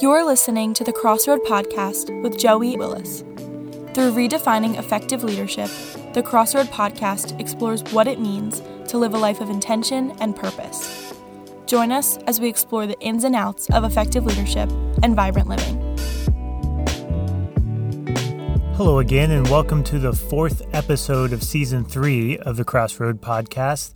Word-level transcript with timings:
You're 0.00 0.24
listening 0.24 0.74
to 0.74 0.82
the 0.82 0.92
Crossroad 0.92 1.44
Podcast 1.44 2.20
with 2.20 2.36
Joey 2.36 2.76
Willis. 2.76 3.20
Through 3.94 4.10
redefining 4.10 4.76
effective 4.76 5.22
leadership, 5.22 5.70
the 6.14 6.22
Crossroad 6.22 6.66
Podcast 6.66 7.38
explores 7.38 7.80
what 7.92 8.08
it 8.08 8.18
means 8.18 8.60
to 8.88 8.98
live 8.98 9.14
a 9.14 9.18
life 9.18 9.40
of 9.40 9.50
intention 9.50 10.10
and 10.18 10.34
purpose. 10.34 11.14
Join 11.66 11.92
us 11.92 12.16
as 12.26 12.40
we 12.40 12.48
explore 12.48 12.88
the 12.88 12.98
ins 12.98 13.22
and 13.22 13.36
outs 13.36 13.70
of 13.70 13.84
effective 13.84 14.26
leadership 14.26 14.68
and 15.04 15.14
vibrant 15.14 15.46
living. 15.46 15.96
Hello 18.74 18.98
again, 18.98 19.30
and 19.30 19.46
welcome 19.46 19.84
to 19.84 20.00
the 20.00 20.12
fourth 20.12 20.62
episode 20.74 21.32
of 21.32 21.44
season 21.44 21.84
three 21.84 22.36
of 22.38 22.56
the 22.56 22.64
Crossroad 22.64 23.20
Podcast. 23.20 23.92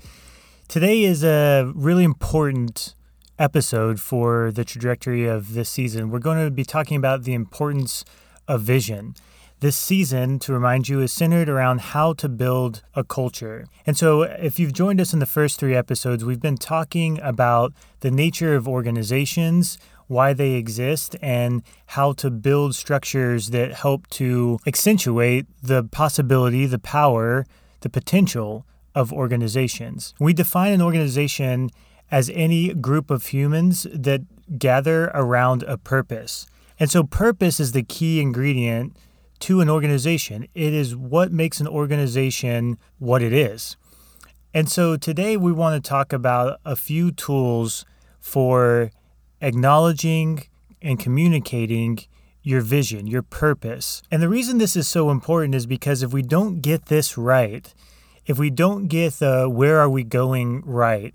Today 0.68 1.02
is 1.02 1.24
a 1.24 1.72
really 1.74 2.04
important 2.04 2.94
episode 3.38 4.00
for 4.00 4.50
the 4.50 4.64
trajectory 4.64 5.26
of 5.26 5.54
this 5.54 5.68
season. 5.68 6.10
We're 6.10 6.18
going 6.18 6.44
to 6.44 6.50
be 6.50 6.64
talking 6.64 6.96
about 6.96 7.24
the 7.24 7.34
importance 7.34 8.04
of 8.46 8.62
vision. 8.62 9.14
This 9.60 9.76
season, 9.76 10.38
to 10.40 10.52
remind 10.52 10.88
you, 10.88 11.00
is 11.00 11.12
centered 11.12 11.48
around 11.48 11.80
how 11.80 12.12
to 12.14 12.28
build 12.28 12.82
a 12.94 13.02
culture. 13.02 13.66
And 13.86 13.96
so, 13.96 14.22
if 14.22 14.60
you've 14.60 14.72
joined 14.72 15.00
us 15.00 15.12
in 15.12 15.18
the 15.18 15.26
first 15.26 15.58
three 15.58 15.74
episodes, 15.74 16.24
we've 16.24 16.40
been 16.40 16.56
talking 16.56 17.18
about 17.22 17.72
the 18.00 18.10
nature 18.10 18.54
of 18.54 18.68
organizations, 18.68 19.76
why 20.06 20.32
they 20.32 20.52
exist, 20.52 21.16
and 21.20 21.62
how 21.86 22.12
to 22.12 22.30
build 22.30 22.76
structures 22.76 23.50
that 23.50 23.72
help 23.72 24.06
to 24.10 24.60
accentuate 24.64 25.46
the 25.60 25.82
possibility, 25.82 26.64
the 26.64 26.78
power, 26.78 27.44
the 27.80 27.90
potential 27.90 28.64
of 28.94 29.12
organizations. 29.12 30.14
We 30.20 30.32
define 30.32 30.72
an 30.72 30.82
organization 30.82 31.70
as 32.10 32.30
any 32.34 32.72
group 32.74 33.10
of 33.10 33.26
humans 33.26 33.86
that 33.92 34.22
gather 34.58 35.06
around 35.14 35.62
a 35.64 35.76
purpose. 35.76 36.46
And 36.80 36.90
so, 36.90 37.04
purpose 37.04 37.60
is 37.60 37.72
the 37.72 37.82
key 37.82 38.20
ingredient 38.20 38.96
to 39.40 39.60
an 39.60 39.68
organization. 39.68 40.46
It 40.54 40.72
is 40.72 40.96
what 40.96 41.32
makes 41.32 41.60
an 41.60 41.68
organization 41.68 42.78
what 42.98 43.22
it 43.22 43.32
is. 43.32 43.76
And 44.54 44.68
so, 44.68 44.96
today 44.96 45.36
we 45.36 45.52
want 45.52 45.82
to 45.82 45.88
talk 45.88 46.12
about 46.12 46.60
a 46.64 46.76
few 46.76 47.10
tools 47.10 47.84
for 48.20 48.90
acknowledging 49.40 50.44
and 50.80 50.98
communicating 50.98 51.98
your 52.42 52.60
vision, 52.60 53.06
your 53.06 53.22
purpose. 53.22 54.02
And 54.10 54.22
the 54.22 54.28
reason 54.28 54.58
this 54.58 54.76
is 54.76 54.88
so 54.88 55.10
important 55.10 55.54
is 55.54 55.66
because 55.66 56.02
if 56.02 56.12
we 56.12 56.22
don't 56.22 56.60
get 56.60 56.86
this 56.86 57.18
right, 57.18 57.72
if 58.26 58.38
we 58.38 58.50
don't 58.50 58.86
get 58.86 59.14
the 59.14 59.48
where 59.48 59.78
are 59.78 59.90
we 59.90 60.04
going 60.04 60.62
right, 60.64 61.14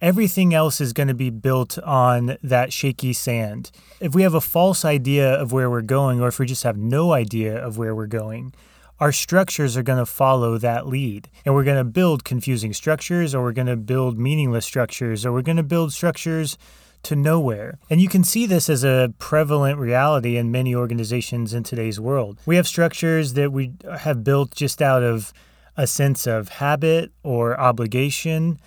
everything 0.00 0.54
else 0.54 0.80
is 0.80 0.92
going 0.92 1.08
to 1.08 1.14
be 1.14 1.30
built 1.30 1.78
on 1.78 2.36
that 2.42 2.72
shaky 2.72 3.12
sand. 3.12 3.70
If 4.00 4.14
we 4.14 4.22
have 4.22 4.34
a 4.34 4.40
false 4.40 4.84
idea 4.84 5.32
of 5.32 5.52
where 5.52 5.70
we're 5.70 5.82
going, 5.82 6.20
or 6.20 6.28
if 6.28 6.38
we 6.38 6.46
just 6.46 6.62
have 6.62 6.76
no 6.76 7.12
idea 7.12 7.56
of 7.56 7.78
where 7.78 7.94
we're 7.94 8.06
going, 8.06 8.54
our 9.00 9.12
structures 9.12 9.76
are 9.76 9.82
going 9.82 9.98
to 9.98 10.06
follow 10.06 10.58
that 10.58 10.86
lead. 10.86 11.28
And 11.44 11.54
we're 11.54 11.64
going 11.64 11.78
to 11.78 11.84
build 11.84 12.24
confusing 12.24 12.72
structures, 12.72 13.34
or 13.34 13.42
we're 13.42 13.52
going 13.52 13.66
to 13.66 13.76
build 13.76 14.18
meaningless 14.18 14.66
structures, 14.66 15.24
or 15.24 15.32
we're 15.32 15.42
going 15.42 15.56
to 15.56 15.62
build 15.62 15.92
structures 15.92 16.58
to 17.04 17.14
nowhere. 17.14 17.78
And 17.88 18.00
you 18.00 18.08
can 18.08 18.24
see 18.24 18.44
this 18.44 18.68
as 18.68 18.84
a 18.84 19.14
prevalent 19.18 19.78
reality 19.78 20.36
in 20.36 20.50
many 20.50 20.74
organizations 20.74 21.54
in 21.54 21.62
today's 21.62 22.00
world. 22.00 22.40
We 22.44 22.56
have 22.56 22.66
structures 22.66 23.34
that 23.34 23.52
we 23.52 23.72
have 24.00 24.24
built 24.24 24.52
just 24.54 24.82
out 24.82 25.04
of 25.04 25.32
a 25.76 25.86
sense 25.86 26.26
of 26.26 26.48
habit 26.48 27.12
or 27.22 27.58
obligation 27.58 28.58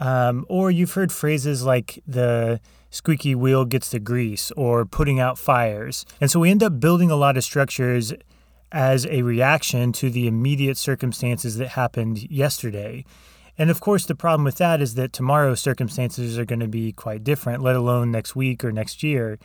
um, 0.00 0.44
or 0.48 0.70
you've 0.70 0.94
heard 0.94 1.12
phrases 1.12 1.64
like 1.64 2.02
the 2.06 2.60
squeaky 2.90 3.34
wheel 3.34 3.64
gets 3.64 3.90
the 3.90 4.00
grease 4.00 4.50
or 4.56 4.84
putting 4.84 5.20
out 5.20 5.38
fires. 5.38 6.04
And 6.20 6.30
so 6.30 6.40
we 6.40 6.50
end 6.50 6.62
up 6.62 6.80
building 6.80 7.10
a 7.10 7.16
lot 7.16 7.36
of 7.36 7.44
structures 7.44 8.12
as 8.72 9.06
a 9.06 9.22
reaction 9.22 9.92
to 9.92 10.10
the 10.10 10.26
immediate 10.26 10.76
circumstances 10.76 11.56
that 11.56 11.68
happened 11.68 12.30
yesterday. 12.30 13.04
And 13.58 13.70
of 13.70 13.80
course, 13.80 14.06
the 14.06 14.14
problem 14.14 14.44
with 14.44 14.56
that 14.56 14.80
is 14.80 14.94
that 14.94 15.12
tomorrow's 15.12 15.60
circumstances 15.60 16.38
are 16.38 16.44
going 16.44 16.60
to 16.60 16.68
be 16.68 16.92
quite 16.92 17.22
different, 17.22 17.62
let 17.62 17.76
alone 17.76 18.10
next 18.10 18.34
week 18.34 18.64
or 18.64 18.72
next 18.72 19.02
year. 19.02 19.38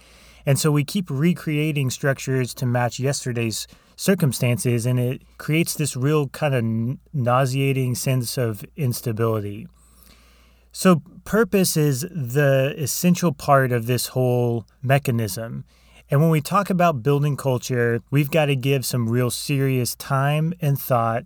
And 0.46 0.60
so 0.60 0.72
we 0.72 0.84
keep 0.84 1.10
recreating 1.10 1.90
structures 1.90 2.54
to 2.56 2.66
match 2.66 3.00
yesterday's 3.00 3.68
circumstances, 3.96 4.86
and 4.86 5.00
it 5.00 5.24
creates 5.38 5.74
this 5.74 5.96
real 5.96 6.28
kind 6.30 6.54
of 6.54 7.14
nauseating 7.14 7.96
sense 7.96 8.38
of 8.38 8.64
instability. 8.76 9.68
So, 10.78 11.02
purpose 11.24 11.78
is 11.78 12.02
the 12.02 12.76
essential 12.78 13.32
part 13.32 13.72
of 13.72 13.86
this 13.86 14.08
whole 14.08 14.66
mechanism. 14.84 15.64
And 16.12 16.20
when 16.20 16.30
we 16.30 16.42
talk 16.42 16.70
about 16.70 17.02
building 17.02 17.38
culture, 17.38 18.02
we've 18.12 18.30
got 18.30 18.48
to 18.48 18.58
give 18.58 18.86
some 18.86 19.08
real 19.08 19.32
serious 19.32 19.96
time 19.96 20.54
and 20.60 20.78
thought 20.78 21.24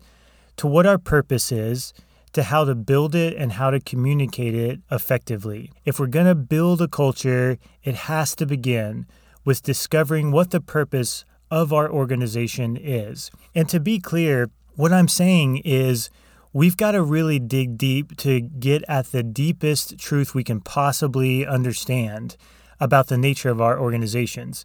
to 0.58 0.68
what 0.68 0.86
our 0.86 1.00
purpose 1.00 1.52
is, 1.52 1.96
to 2.34 2.44
how 2.44 2.64
to 2.64 2.76
build 2.76 3.16
it, 3.16 3.36
and 3.38 3.54
how 3.54 3.72
to 3.72 3.80
communicate 3.80 4.54
it 4.54 4.82
effectively. 4.92 5.72
If 5.84 6.00
we're 6.00 6.06
going 6.06 6.28
to 6.28 6.36
build 6.36 6.80
a 6.80 6.88
culture, 6.88 7.58
it 7.84 7.96
has 7.96 8.36
to 8.36 8.46
begin 8.46 9.08
with 9.46 9.64
discovering 9.64 10.30
what 10.32 10.52
the 10.52 10.62
purpose 10.62 11.26
of 11.50 11.74
our 11.74 11.90
organization 11.90 12.78
is. 12.78 13.32
And 13.56 13.68
to 13.70 13.80
be 13.80 13.98
clear, 13.98 14.52
what 14.76 14.94
I'm 14.94 15.08
saying 15.08 15.64
is 15.66 16.12
we've 16.54 16.78
got 16.78 16.92
to 16.92 17.02
really 17.02 17.40
dig 17.40 17.78
deep 17.78 18.18
to 18.18 18.42
get 18.42 18.84
at 18.88 19.08
the 19.08 19.24
deepest 19.24 19.98
truth 19.98 20.34
we 20.34 20.44
can 20.44 20.60
possibly 20.62 21.46
understand 21.46 22.36
about 22.80 23.08
the 23.08 23.18
nature 23.18 23.50
of 23.50 23.62
our 23.62 23.80
organizations. 23.80 24.64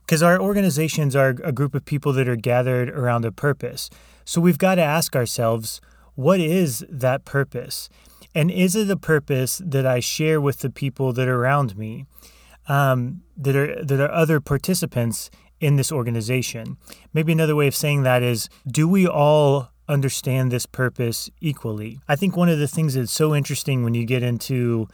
Because 0.00 0.22
our 0.22 0.40
organizations 0.40 1.16
are 1.16 1.30
a 1.42 1.52
group 1.52 1.74
of 1.74 1.84
people 1.84 2.12
that 2.12 2.28
are 2.28 2.36
gathered 2.36 2.88
around 2.90 3.24
a 3.24 3.32
purpose. 3.32 3.90
So 4.24 4.40
we've 4.40 4.58
got 4.58 4.76
to 4.76 4.82
ask 4.82 5.16
ourselves 5.16 5.80
what 6.14 6.40
is 6.40 6.84
that 6.88 7.24
purpose? 7.24 7.90
And 8.34 8.50
is 8.50 8.74
it 8.74 8.90
a 8.90 8.96
purpose 8.96 9.60
that 9.64 9.86
I 9.86 10.00
share 10.00 10.40
with 10.40 10.60
the 10.60 10.70
people 10.70 11.12
that 11.12 11.28
are 11.28 11.36
around 11.36 11.76
me, 11.76 12.06
um, 12.68 13.22
that, 13.36 13.54
are, 13.54 13.84
that 13.84 14.00
are 14.00 14.10
other 14.10 14.40
participants 14.40 15.30
in 15.60 15.76
this 15.76 15.92
organization? 15.92 16.78
Maybe 17.12 17.32
another 17.32 17.56
way 17.56 17.66
of 17.66 17.74
saying 17.74 18.02
that 18.04 18.22
is 18.22 18.48
do 18.66 18.88
we 18.88 19.06
all 19.06 19.70
understand 19.88 20.50
this 20.50 20.66
purpose 20.66 21.30
equally. 21.40 22.00
I 22.08 22.16
think 22.16 22.36
one 22.36 22.48
of 22.48 22.58
the 22.58 22.68
things 22.68 22.94
that's 22.94 23.12
so 23.12 23.34
interesting 23.34 23.84
when 23.84 23.94
you 23.94 24.04
get 24.04 24.22
into 24.22 24.88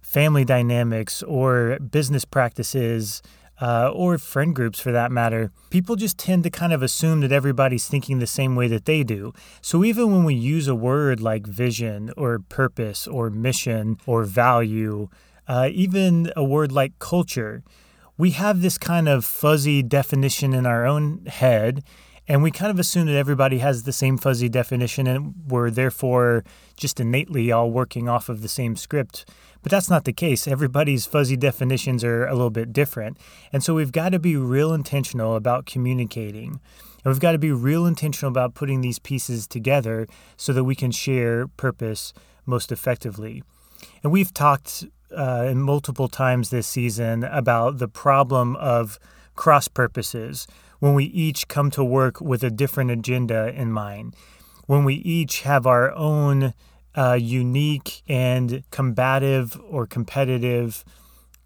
family 0.00 0.44
dynamics 0.44 1.22
or 1.22 1.78
business 1.78 2.24
practices 2.24 3.22
uh, 3.60 3.90
or 3.94 4.18
friend 4.18 4.54
groups 4.54 4.80
for 4.80 4.90
that 4.90 5.12
matter, 5.12 5.52
people 5.70 5.94
just 5.94 6.18
tend 6.18 6.42
to 6.42 6.50
kind 6.50 6.72
of 6.72 6.82
assume 6.82 7.20
that 7.20 7.30
everybody's 7.30 7.86
thinking 7.86 8.18
the 8.18 8.26
same 8.26 8.56
way 8.56 8.66
that 8.66 8.84
they 8.84 9.04
do. 9.04 9.32
So 9.60 9.84
even 9.84 10.10
when 10.10 10.24
we 10.24 10.34
use 10.34 10.66
a 10.66 10.74
word 10.74 11.20
like 11.20 11.46
vision 11.46 12.10
or 12.16 12.40
purpose 12.40 13.06
or 13.06 13.30
mission 13.30 13.98
or 14.04 14.24
value, 14.24 15.08
uh, 15.46 15.68
even 15.72 16.32
a 16.34 16.42
word 16.42 16.72
like 16.72 16.98
culture, 16.98 17.62
we 18.18 18.30
have 18.30 18.62
this 18.62 18.78
kind 18.78 19.08
of 19.08 19.24
fuzzy 19.24 19.82
definition 19.82 20.52
in 20.52 20.66
our 20.66 20.84
own 20.84 21.24
head 21.26 21.84
and 22.32 22.42
we 22.42 22.50
kind 22.50 22.70
of 22.70 22.78
assume 22.78 23.08
that 23.08 23.14
everybody 23.14 23.58
has 23.58 23.82
the 23.82 23.92
same 23.92 24.16
fuzzy 24.16 24.48
definition 24.48 25.06
and 25.06 25.34
we're 25.48 25.68
therefore 25.68 26.44
just 26.78 26.98
innately 26.98 27.52
all 27.52 27.70
working 27.70 28.08
off 28.08 28.30
of 28.30 28.40
the 28.40 28.48
same 28.48 28.74
script. 28.74 29.28
But 29.62 29.70
that's 29.70 29.90
not 29.90 30.06
the 30.06 30.14
case. 30.14 30.48
Everybody's 30.48 31.04
fuzzy 31.04 31.36
definitions 31.36 32.02
are 32.02 32.26
a 32.26 32.32
little 32.32 32.48
bit 32.48 32.72
different. 32.72 33.18
And 33.52 33.62
so 33.62 33.74
we've 33.74 33.92
got 33.92 34.12
to 34.12 34.18
be 34.18 34.34
real 34.34 34.72
intentional 34.72 35.36
about 35.36 35.66
communicating. 35.66 36.58
And 37.04 37.12
we've 37.12 37.20
got 37.20 37.32
to 37.32 37.38
be 37.38 37.52
real 37.52 37.84
intentional 37.84 38.30
about 38.30 38.54
putting 38.54 38.80
these 38.80 38.98
pieces 38.98 39.46
together 39.46 40.06
so 40.38 40.54
that 40.54 40.64
we 40.64 40.74
can 40.74 40.90
share 40.90 41.48
purpose 41.48 42.14
most 42.46 42.72
effectively. 42.72 43.42
And 44.02 44.10
we've 44.10 44.32
talked 44.32 44.86
uh, 45.14 45.52
multiple 45.54 46.08
times 46.08 46.48
this 46.48 46.66
season 46.66 47.24
about 47.24 47.76
the 47.76 47.88
problem 47.88 48.56
of 48.56 48.98
cross 49.34 49.68
purposes 49.68 50.46
when 50.82 50.94
we 50.94 51.04
each 51.04 51.46
come 51.46 51.70
to 51.70 51.84
work 51.84 52.20
with 52.20 52.42
a 52.42 52.50
different 52.50 52.90
agenda 52.90 53.54
in 53.54 53.70
mind, 53.70 54.16
when 54.66 54.82
we 54.82 54.96
each 54.96 55.42
have 55.42 55.64
our 55.64 55.92
own 55.92 56.54
uh, 56.96 57.12
unique 57.12 58.02
and 58.08 58.64
combative 58.72 59.56
or 59.70 59.86
competitive 59.86 60.84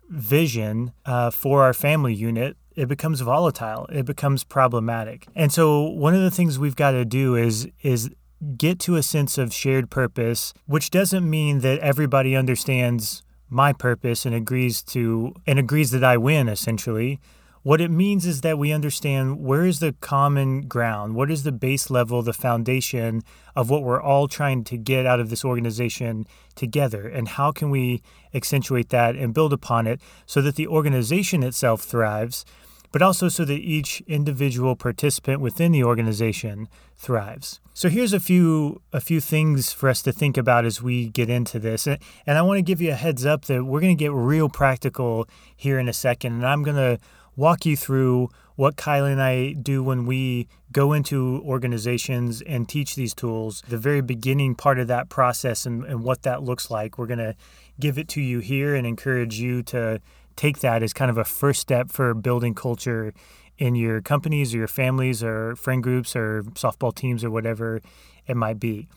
vision 0.09 0.91
uh, 1.05 1.31
for 1.31 1.63
our 1.65 1.75
family 1.75 2.15
unit, 2.15 2.57
it 2.77 2.89
becomes 2.89 3.21
volatile. 3.21 3.85
It 3.93 4.07
becomes 4.07 4.43
problematic. 4.43 5.27
And 5.35 5.53
so 5.53 5.83
one 5.83 6.15
of 6.15 6.23
the 6.23 6.31
things 6.31 6.59
we've 6.59 6.75
got 6.75 6.93
to 6.93 7.05
do 7.05 7.37
is 7.37 7.69
is 7.83 8.09
get 8.57 8.79
to 8.81 8.97
a 8.97 9.03
sense 9.03 9.37
of 9.37 9.53
shared 9.53 9.91
purpose, 9.91 10.55
which 10.65 10.89
doesn't 10.89 11.29
mean 11.29 11.59
that 11.61 11.79
everybody 11.81 12.35
understands 12.35 13.23
my 13.51 13.75
purpose 13.75 14.25
and 14.25 14.35
agrees 14.35 14.83
to 14.95 15.35
and 15.47 15.59
agrees 15.59 15.91
that 15.91 16.03
I 16.03 16.17
win 16.17 16.49
essentially 16.49 17.21
What 17.67 17.81
it 17.81 17.91
means 17.91 18.27
is 18.27 18.43
that 18.43 18.61
we 18.61 18.73
understand 18.73 19.41
where 19.41 19.67
is 19.67 19.81
the 19.81 19.93
common 20.01 20.69
ground, 20.69 21.17
what 21.17 21.33
is 21.33 21.43
the 21.43 21.51
base 21.51 21.91
level, 21.91 22.23
the 22.23 22.33
foundation 22.33 23.25
of 23.57 23.69
what 23.69 23.83
we're 23.83 24.01
all 24.01 24.29
trying 24.29 24.63
to 24.63 24.77
get 24.77 25.05
out 25.05 25.19
of 25.19 25.31
this 25.31 25.45
organization 25.45 26.29
together, 26.55 27.09
and 27.09 27.27
how 27.27 27.51
can 27.51 27.71
we 27.71 28.03
accentuate 28.33 28.91
that 28.91 29.17
and 29.17 29.35
build 29.35 29.53
upon 29.53 29.89
it 29.89 30.01
so 30.27 30.41
that 30.43 30.55
the 30.55 30.69
organization 30.69 31.43
itself 31.43 31.83
thrives 31.83 32.45
but 32.93 33.03
also 33.03 33.29
so 33.29 33.45
that 33.45 33.59
each 33.59 34.01
individual 34.07 34.75
participant 34.75 35.41
within 35.41 35.73
the 35.73 35.85
organization 35.85 36.69
thrives. 36.95 37.61
So 37.75 37.91
here's 37.91 38.15
a 38.15 38.21
few 38.21 38.81
a 38.93 39.01
few 39.01 39.21
things 39.21 39.71
for 39.71 39.91
us 39.91 40.01
to 40.03 40.13
think 40.13 40.39
about 40.39 40.65
as 40.65 40.81
we 40.81 41.09
get 41.09 41.29
into 41.29 41.59
this. 41.59 41.87
And, 41.87 41.99
and 42.27 42.39
I 42.39 42.43
want 42.43 42.57
to 42.57 42.63
give 42.63 42.81
you 42.81 42.93
a 42.93 42.95
heads 42.95 43.27
up 43.27 43.45
that 43.47 43.65
we're 43.65 43.81
going 43.81 43.95
to 43.95 44.03
get 44.03 44.13
real 44.13 44.49
practical 44.49 45.29
here 45.55 45.79
in 45.79 45.91
a 45.91 45.93
second 45.93 46.35
and 46.35 46.47
I'm 46.47 46.63
going 46.63 46.77
to 46.77 46.99
walk 47.37 47.67
you 47.67 47.77
through 47.77 48.31
what 48.57 48.77
Kylie 48.77 49.13
and 49.13 49.23
I 49.23 49.53
do 49.53 49.83
when 49.83 50.07
we 50.07 50.49
go 50.73 50.93
into 50.95 51.43
organizations 51.45 52.41
and 52.43 52.69
teach 52.69 52.95
these 52.95 53.15
tools, 53.15 53.63
the 53.69 53.79
very 53.79 54.01
beginning 54.01 54.55
part 54.55 54.79
of 54.79 54.89
that 54.89 55.09
process 55.11 55.67
and, 55.67 55.85
and 55.85 56.03
what 56.03 56.23
that 56.23 56.43
looks 56.43 56.71
like. 56.71 56.99
We're 56.99 57.07
going 57.07 57.19
to 57.19 57.37
give 57.79 57.99
it 57.99 58.09
to 58.09 58.21
you 58.21 58.41
here 58.41 58.75
and 58.75 58.87
encourage 58.87 59.39
you 59.39 59.63
to 59.65 60.01
take 60.37 60.61
that 60.61 60.83
as 60.83 60.93
kind 60.93 61.11
of 61.11 61.19
a 61.19 61.25
first 61.25 61.61
step 61.61 61.91
for 61.91 62.15
building 62.15 62.55
culture 62.55 63.13
in 63.59 63.75
your 63.75 64.01
companies 64.01 64.55
or 64.55 64.59
your 64.59 64.69
families 64.69 65.23
or 65.23 65.57
friend 65.57 65.83
groups 65.83 66.17
or 66.17 66.43
softball 66.55 66.95
teams 66.95 67.25
or 67.25 67.31
whatever 67.31 67.81
it 68.27 68.37
might 68.37 68.59
be. 68.59 68.89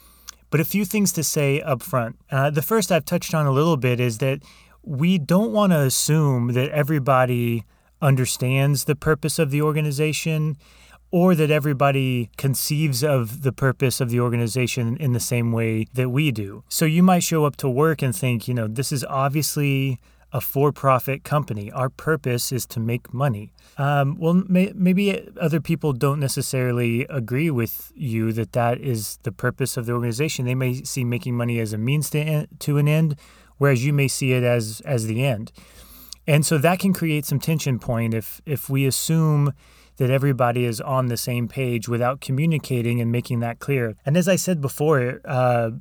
But 0.50 0.60
a 0.60 0.66
few 0.66 0.84
things 0.84 1.12
to 1.14 1.24
say 1.24 1.62
up 1.62 1.84
front. 1.84 2.18
Uh, 2.32 2.50
the 2.50 2.62
first 2.62 2.92
I've 2.92 3.06
touched 3.06 3.34
on 3.34 3.46
a 3.46 3.52
little 3.52 3.78
bit 3.78 4.00
is 4.00 4.18
that 4.18 4.42
we 4.84 5.18
don't 5.18 5.52
want 5.52 5.72
to 5.74 5.80
assume 5.80 6.54
that 6.54 6.70
everybody 6.70 7.66
understands 8.02 8.86
the 8.86 8.96
purpose 8.96 9.40
of 9.40 9.52
the 9.52 9.62
organization 9.62 10.58
or 11.12 11.34
that 11.34 11.50
everybody 11.50 12.30
conceives 12.38 13.04
of 13.04 13.42
the 13.42 13.52
purpose 13.52 14.00
of 14.00 14.10
the 14.10 14.20
organization 14.20 14.96
in 14.98 15.14
the 15.14 15.20
same 15.20 15.52
way 15.52 15.86
that 15.94 16.10
we 16.10 16.32
do. 16.32 16.64
So 16.70 16.86
you 16.86 17.02
might 17.02 17.24
show 17.24 17.46
up 17.46 17.56
to 17.58 17.70
work 17.70 18.02
and 18.02 18.16
think, 18.16 18.48
you 18.48 18.54
know, 18.54 18.68
this 18.68 18.92
is 18.92 19.04
obviously 19.06 20.00
a 20.32 20.40
for 20.40 20.72
profit 20.72 21.24
company. 21.24 21.72
Our 21.72 21.90
purpose 21.90 22.52
is 22.52 22.68
to 22.68 22.80
make 22.80 23.14
money. 23.14 23.52
Um, 23.78 24.18
well, 24.20 24.44
may, 24.48 24.72
maybe 24.76 25.28
other 25.40 25.60
people 25.60 25.94
don't 25.94 26.20
necessarily 26.20 27.06
agree 27.10 27.50
with 27.50 27.92
you 27.96 28.32
that 28.34 28.52
that 28.54 28.80
is 28.80 29.18
the 29.24 29.32
purpose 29.32 29.78
of 29.78 29.88
the 29.88 29.94
organization. 29.94 30.46
They 30.46 30.56
may 30.56 30.84
see 30.84 31.04
making 31.04 31.36
money 31.36 31.60
as 31.60 31.74
a 31.74 31.78
means 31.80 32.12
to, 32.12 32.46
to 32.46 32.78
an 32.78 32.88
end, 32.88 33.16
whereas 33.58 33.84
you 33.84 33.92
may 33.92 34.08
see 34.08 34.34
it 34.34 34.44
as, 34.44 34.82
as 34.86 35.08
the 35.08 35.26
end. 35.26 35.52
And 36.30 36.46
so 36.46 36.60
that 36.60 36.78
can 36.78 36.94
create 36.94 37.26
some 37.26 37.40
tension 37.40 37.80
point 37.80 38.14
if, 38.14 38.40
if 38.46 38.70
we 38.70 38.86
assume 38.86 39.52
that 39.98 40.12
everybody 40.12 40.64
is 40.64 40.80
on 40.80 41.08
the 41.08 41.18
same 41.18 41.48
page 41.48 41.90
without 41.90 42.22
communicating 42.22 43.02
and 43.02 43.12
making 43.12 43.40
that 43.40 43.58
clear. 43.58 43.96
And 44.06 44.16
as 44.16 44.28
I 44.28 44.36
said 44.36 44.62
before, 44.62 45.22
uh, 45.26 45.72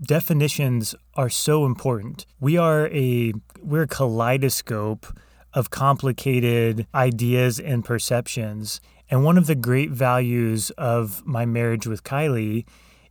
definitions 0.00 0.94
are 1.14 1.28
so 1.28 1.66
important. 1.66 2.24
We 2.38 2.56
are 2.56 2.86
a 2.92 3.32
we're 3.60 3.82
a 3.82 3.88
kaleidoscope 3.88 5.06
of 5.52 5.70
complicated 5.70 6.86
ideas 6.94 7.58
and 7.58 7.84
perceptions. 7.84 8.80
And 9.10 9.24
one 9.24 9.36
of 9.36 9.48
the 9.48 9.56
great 9.56 9.90
values 9.90 10.70
of 10.78 11.26
my 11.26 11.46
marriage 11.46 11.88
with 11.88 12.04
Kylie 12.04 12.64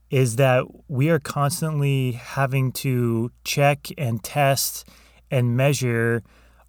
is 0.10 0.38
that 0.38 0.64
we 0.88 1.10
are 1.10 1.20
constantly 1.20 2.14
having 2.14 2.72
to 2.72 3.32
check 3.44 3.90
and 3.98 4.24
test 4.24 4.88
and 5.30 5.58
measure 5.58 6.24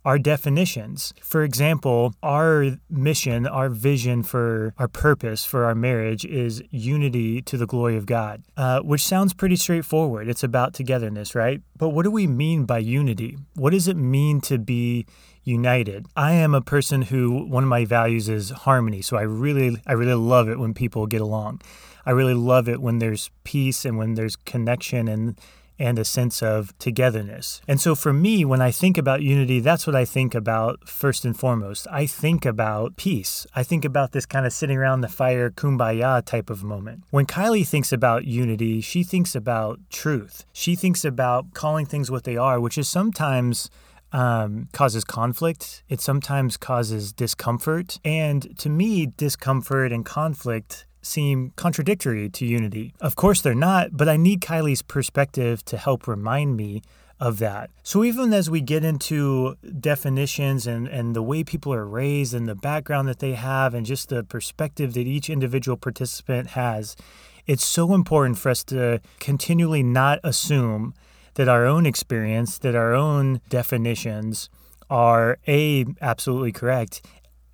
our 0.06 0.20
definitions. 0.20 1.12
For 1.20 1.42
example, 1.42 2.14
our 2.22 2.78
mission, 2.88 3.44
our 3.44 3.68
vision 3.68 4.22
for 4.22 4.72
our 4.78 4.86
purpose 4.86 5.44
for 5.44 5.64
our 5.64 5.74
marriage 5.74 6.24
is 6.24 6.62
unity 6.70 7.42
to 7.42 7.56
the 7.56 7.66
glory 7.66 7.96
of 7.96 8.06
God, 8.06 8.44
uh, 8.56 8.80
which 8.82 9.04
sounds 9.04 9.34
pretty 9.34 9.56
straightforward. 9.56 10.28
It's 10.28 10.44
about 10.44 10.74
togetherness, 10.74 11.34
right? 11.34 11.60
But 11.76 11.88
what 11.88 12.04
do 12.04 12.12
we 12.12 12.28
mean 12.28 12.66
by 12.66 12.78
unity? 12.78 13.36
What 13.54 13.70
does 13.70 13.88
it 13.88 13.96
mean 13.96 14.40
to 14.42 14.58
be 14.58 15.06
united? 15.42 16.06
I 16.14 16.34
am 16.34 16.54
a 16.54 16.60
person 16.60 17.02
who 17.02 17.44
one 17.44 17.64
of 17.64 17.68
my 17.68 17.84
values 17.84 18.28
is 18.28 18.50
harmony, 18.50 19.02
so 19.02 19.16
I 19.16 19.22
really 19.22 19.82
I 19.88 19.94
really 19.94 20.14
love 20.14 20.48
it 20.48 20.60
when 20.60 20.72
people 20.72 21.08
get 21.08 21.20
along. 21.20 21.62
I 22.06 22.12
really 22.12 22.34
love 22.34 22.68
it 22.68 22.80
when 22.80 23.00
there's 23.00 23.32
peace 23.42 23.84
and 23.84 23.98
when 23.98 24.14
there's 24.14 24.36
connection 24.36 25.08
and 25.08 25.36
and 25.78 25.98
a 25.98 26.04
sense 26.04 26.42
of 26.42 26.76
togetherness. 26.78 27.60
And 27.68 27.80
so 27.80 27.94
for 27.94 28.12
me, 28.12 28.44
when 28.44 28.60
I 28.60 28.70
think 28.70 28.96
about 28.96 29.22
unity, 29.22 29.60
that's 29.60 29.86
what 29.86 29.96
I 29.96 30.04
think 30.04 30.34
about 30.34 30.88
first 30.88 31.24
and 31.24 31.38
foremost. 31.38 31.86
I 31.90 32.06
think 32.06 32.44
about 32.44 32.96
peace. 32.96 33.46
I 33.54 33.62
think 33.62 33.84
about 33.84 34.12
this 34.12 34.26
kind 34.26 34.46
of 34.46 34.52
sitting 34.52 34.78
around 34.78 35.00
the 35.00 35.08
fire, 35.08 35.50
kumbaya 35.50 36.24
type 36.24 36.50
of 36.50 36.64
moment. 36.64 37.04
When 37.10 37.26
Kylie 37.26 37.66
thinks 37.66 37.92
about 37.92 38.24
unity, 38.24 38.80
she 38.80 39.02
thinks 39.02 39.34
about 39.34 39.78
truth. 39.90 40.44
She 40.52 40.76
thinks 40.76 41.04
about 41.04 41.54
calling 41.54 41.86
things 41.86 42.10
what 42.10 42.24
they 42.24 42.36
are, 42.36 42.60
which 42.60 42.78
is 42.78 42.88
sometimes 42.88 43.70
um, 44.12 44.68
causes 44.72 45.04
conflict. 45.04 45.82
It 45.88 46.00
sometimes 46.00 46.56
causes 46.56 47.12
discomfort. 47.12 47.98
And 48.04 48.56
to 48.58 48.68
me, 48.68 49.06
discomfort 49.16 49.92
and 49.92 50.04
conflict 50.04 50.85
seem 51.06 51.52
contradictory 51.56 52.28
to 52.28 52.44
unity. 52.44 52.94
Of 53.00 53.16
course, 53.16 53.40
they're 53.40 53.54
not, 53.54 53.96
but 53.96 54.08
I 54.08 54.16
need 54.16 54.40
Kylie's 54.40 54.82
perspective 54.82 55.64
to 55.66 55.76
help 55.76 56.06
remind 56.06 56.56
me 56.56 56.82
of 57.18 57.38
that. 57.38 57.70
So 57.82 58.04
even 58.04 58.32
as 58.34 58.50
we 58.50 58.60
get 58.60 58.84
into 58.84 59.56
definitions 59.80 60.66
and, 60.66 60.86
and 60.86 61.16
the 61.16 61.22
way 61.22 61.44
people 61.44 61.72
are 61.72 61.86
raised 61.86 62.34
and 62.34 62.46
the 62.46 62.54
background 62.54 63.08
that 63.08 63.20
they 63.20 63.32
have 63.32 63.72
and 63.72 63.86
just 63.86 64.10
the 64.10 64.22
perspective 64.22 64.92
that 64.94 65.06
each 65.06 65.30
individual 65.30 65.76
participant 65.76 66.48
has, 66.48 66.94
it's 67.46 67.64
so 67.64 67.94
important 67.94 68.38
for 68.38 68.50
us 68.50 68.64
to 68.64 69.00
continually 69.18 69.82
not 69.82 70.18
assume 70.24 70.94
that 71.34 71.48
our 71.48 71.64
own 71.64 71.86
experience, 71.86 72.58
that 72.58 72.74
our 72.74 72.94
own 72.94 73.40
definitions 73.48 74.50
are 74.90 75.38
A, 75.48 75.86
absolutely 76.00 76.52
correct, 76.52 77.02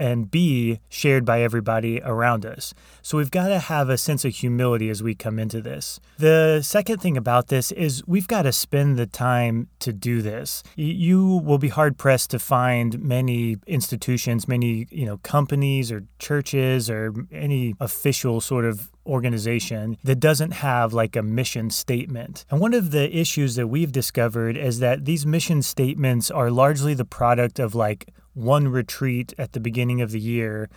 and 0.03 0.29
B, 0.31 0.81
shared 0.89 1.25
by 1.25 1.43
everybody 1.43 2.01
around 2.03 2.45
us. 2.45 2.75
So 3.03 3.19
we've 3.19 3.31
got 3.31 3.49
to 3.49 3.61
have 3.61 3.89
a 3.89 3.97
sense 3.97 4.25
of 4.25 4.35
humility 4.35 4.91
as 4.91 5.01
we 5.01 5.15
come 5.15 5.39
into 5.39 5.61
this. 5.61 6.01
The 6.19 6.61
second 6.63 7.01
thing 7.01 7.17
about 7.17 7.47
this 7.49 7.71
is 7.71 8.03
we've 8.05 8.27
got 8.27 8.43
to 8.43 8.53
spend 8.53 8.99
the 8.99 9.07
time 9.07 9.69
to 9.79 9.93
do 9.93 10.21
this. 10.21 10.65
You 10.75 11.37
will 11.45 11.59
be 11.59 11.69
hard 11.69 11.99
pressed 11.99 12.31
to 12.31 12.41
find 12.41 13.01
many 13.01 13.59
institutions, 13.69 14.49
many, 14.49 14.89
you 14.91 15.07
know, 15.07 15.19
companies 15.19 15.93
or 15.93 16.03
churches 16.19 16.91
or 16.91 17.15
any 17.31 17.77
official 17.79 18.41
sort 18.41 18.65
of 18.65 18.91
organization 19.07 19.97
that 20.05 20.17
doesn't 20.17 20.53
have 20.53 20.93
like 20.93 21.17
a 21.17 21.23
mission 21.23 21.71
statement. 21.71 22.45
And 22.51 22.61
one 22.61 22.75
of 22.75 22.91
the 22.91 23.17
issues 23.17 23.55
that 23.55 23.69
we've 23.69 23.93
discovered 23.93 24.57
is 24.57 24.81
that 24.81 25.05
these 25.05 25.27
mission 25.27 25.63
statements 25.63 26.31
are 26.31 26.51
largely 26.51 26.95
the 26.95 27.05
product 27.05 27.59
of 27.59 27.75
like 27.75 28.09
one 28.35 28.69
retreat 28.69 29.35
at 29.39 29.53
the 29.53 29.61
beginning 29.61 30.01
of 30.01 30.11
the 30.11 30.21
year 30.21 30.69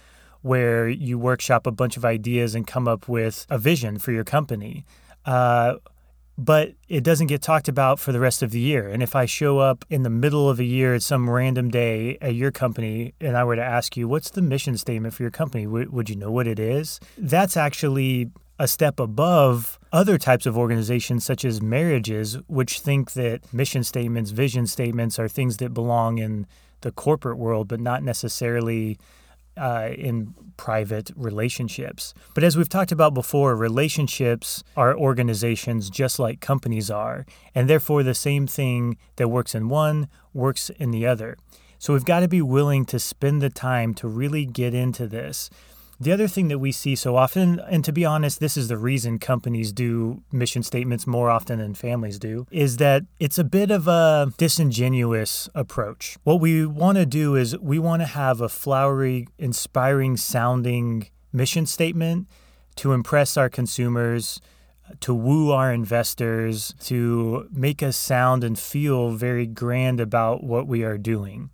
where 0.41 0.87
you 0.87 1.17
workshop 1.17 1.65
a 1.65 1.71
bunch 1.71 1.97
of 1.97 2.05
ideas 2.05 2.53
and 2.53 2.67
come 2.67 2.87
up 2.87 3.07
with 3.07 3.47
a 3.49 3.57
vision 3.57 3.97
for 3.97 4.11
your 4.11 4.23
company. 4.23 4.85
Uh, 5.25 5.75
but 6.37 6.73
it 6.89 7.03
doesn't 7.03 7.27
get 7.27 7.41
talked 7.41 7.67
about 7.67 7.99
for 7.99 8.11
the 8.11 8.19
rest 8.19 8.43
of 8.43 8.51
the 8.51 8.59
year. 8.59 8.89
And 8.89 9.01
if 9.01 9.15
I 9.15 9.25
show 9.25 9.59
up 9.59 9.85
in 9.89 10.03
the 10.03 10.09
middle 10.09 10.49
of 10.49 10.59
a 10.59 10.63
year 10.63 10.93
at 10.95 11.01
some 11.01 11.29
random 11.29 11.71
day 11.71 12.17
at 12.21 12.35
your 12.35 12.51
company 12.51 13.13
and 13.21 13.37
I 13.37 13.43
were 13.43 13.55
to 13.55 13.63
ask 13.63 13.95
you, 13.95 14.07
what's 14.07 14.29
the 14.29 14.41
mission 14.41 14.77
statement 14.77 15.13
for 15.13 15.23
your 15.23 15.31
company? 15.31 15.63
W- 15.63 15.89
would 15.89 16.09
you 16.09 16.15
know 16.15 16.31
what 16.31 16.45
it 16.45 16.59
is? 16.59 16.99
That's 17.17 17.55
actually 17.55 18.31
a 18.59 18.67
step 18.67 18.99
above 18.99 19.79
other 19.91 20.17
types 20.17 20.45
of 20.45 20.57
organizations, 20.57 21.25
such 21.25 21.43
as 21.43 21.61
marriages, 21.61 22.37
which 22.47 22.79
think 22.79 23.13
that 23.13 23.53
mission 23.53 23.83
statements, 23.83 24.31
vision 24.31 24.67
statements 24.67 25.17
are 25.17 25.27
things 25.27 25.57
that 25.57 25.73
belong 25.73 26.17
in 26.17 26.47
the 26.85 26.91
corporate 26.91 27.39
world, 27.39 27.67
but 27.67 27.79
not 27.79 28.03
necessarily 28.03 28.95
uh, 29.57 29.89
in 29.97 30.35
private 30.55 31.09
relationships. 31.15 32.13
But 32.35 32.43
as 32.43 32.55
we've 32.55 32.69
talked 32.69 32.91
about 32.91 33.15
before, 33.15 33.55
relationships 33.55 34.63
are 34.77 34.95
organizations 34.95 35.89
just 35.89 36.19
like 36.19 36.41
companies 36.41 36.91
are, 36.91 37.25
and 37.55 37.67
therefore 37.67 38.03
the 38.03 38.13
same 38.13 38.45
thing 38.45 38.97
that 39.15 39.29
works 39.29 39.55
in 39.55 39.67
one 39.67 40.09
works 40.31 40.69
in 40.69 40.91
the 40.91 41.07
other. 41.07 41.37
So 41.79 41.93
we've 41.93 42.05
got 42.05 42.19
to 42.19 42.27
be 42.27 42.41
willing 42.41 42.85
to 42.85 42.99
spend 42.99 43.41
the 43.41 43.49
time 43.49 43.95
to 43.95 44.07
really 44.07 44.45
get 44.45 44.75
into 44.75 45.07
this. 45.07 45.49
The 45.99 46.11
other 46.11 46.27
thing 46.27 46.49
that 46.49 46.59
we 46.59 46.73
see 46.73 46.95
so 46.95 47.15
often, 47.15 47.59
and 47.69 47.83
to 47.85 47.93
be 47.93 48.03
honest, 48.03 48.39
this 48.39 48.57
is 48.57 48.67
the 48.67 48.77
reason 48.77 49.17
companies 49.17 49.71
do 49.71 50.23
mission 50.31 50.61
statements 50.61 51.07
more 51.07 51.29
often 51.29 51.59
than 51.59 51.73
families 51.73 52.19
do, 52.19 52.47
is 52.51 52.77
that 52.77 53.03
it's 53.19 53.37
a 53.37 53.45
bit 53.45 53.71
of 53.71 53.87
a 53.87 54.33
disingenuous 54.37 55.47
approach. 55.55 56.17
What 56.23 56.41
we 56.41 56.65
want 56.65 56.97
to 56.97 57.05
do 57.05 57.35
is 57.35 57.57
we 57.59 57.79
want 57.79 58.01
to 58.01 58.07
have 58.07 58.41
a 58.41 58.49
flowery, 58.49 59.27
inspiring 59.37 60.17
sounding 60.17 61.07
mission 61.31 61.65
statement 61.65 62.27
to 62.75 62.91
impress 62.91 63.37
our 63.37 63.49
consumers, 63.49 64.41
to 64.99 65.13
woo 65.13 65.51
our 65.51 65.71
investors, 65.71 66.75
to 66.81 67.47
make 67.51 67.81
us 67.81 67.95
sound 67.95 68.43
and 68.43 68.59
feel 68.59 69.11
very 69.11 69.47
grand 69.47 70.01
about 70.01 70.43
what 70.43 70.67
we 70.67 70.83
are 70.83 70.97
doing. 70.97 71.49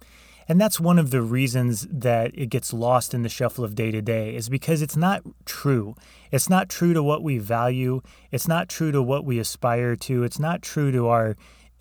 And 0.47 0.59
that's 0.59 0.79
one 0.79 0.99
of 0.99 1.11
the 1.11 1.21
reasons 1.21 1.87
that 1.91 2.31
it 2.33 2.47
gets 2.47 2.73
lost 2.73 3.13
in 3.13 3.23
the 3.23 3.29
shuffle 3.29 3.63
of 3.63 3.75
day 3.75 3.91
to 3.91 4.01
day 4.01 4.35
is 4.35 4.49
because 4.49 4.81
it's 4.81 4.97
not 4.97 5.21
true. 5.45 5.95
It's 6.31 6.49
not 6.49 6.69
true 6.69 6.93
to 6.93 7.03
what 7.03 7.23
we 7.23 7.37
value. 7.37 8.01
It's 8.31 8.47
not 8.47 8.69
true 8.69 8.91
to 8.91 9.01
what 9.01 9.25
we 9.25 9.39
aspire 9.39 9.95
to. 9.97 10.23
It's 10.23 10.39
not 10.39 10.61
true 10.61 10.91
to 10.91 11.07
our 11.07 11.35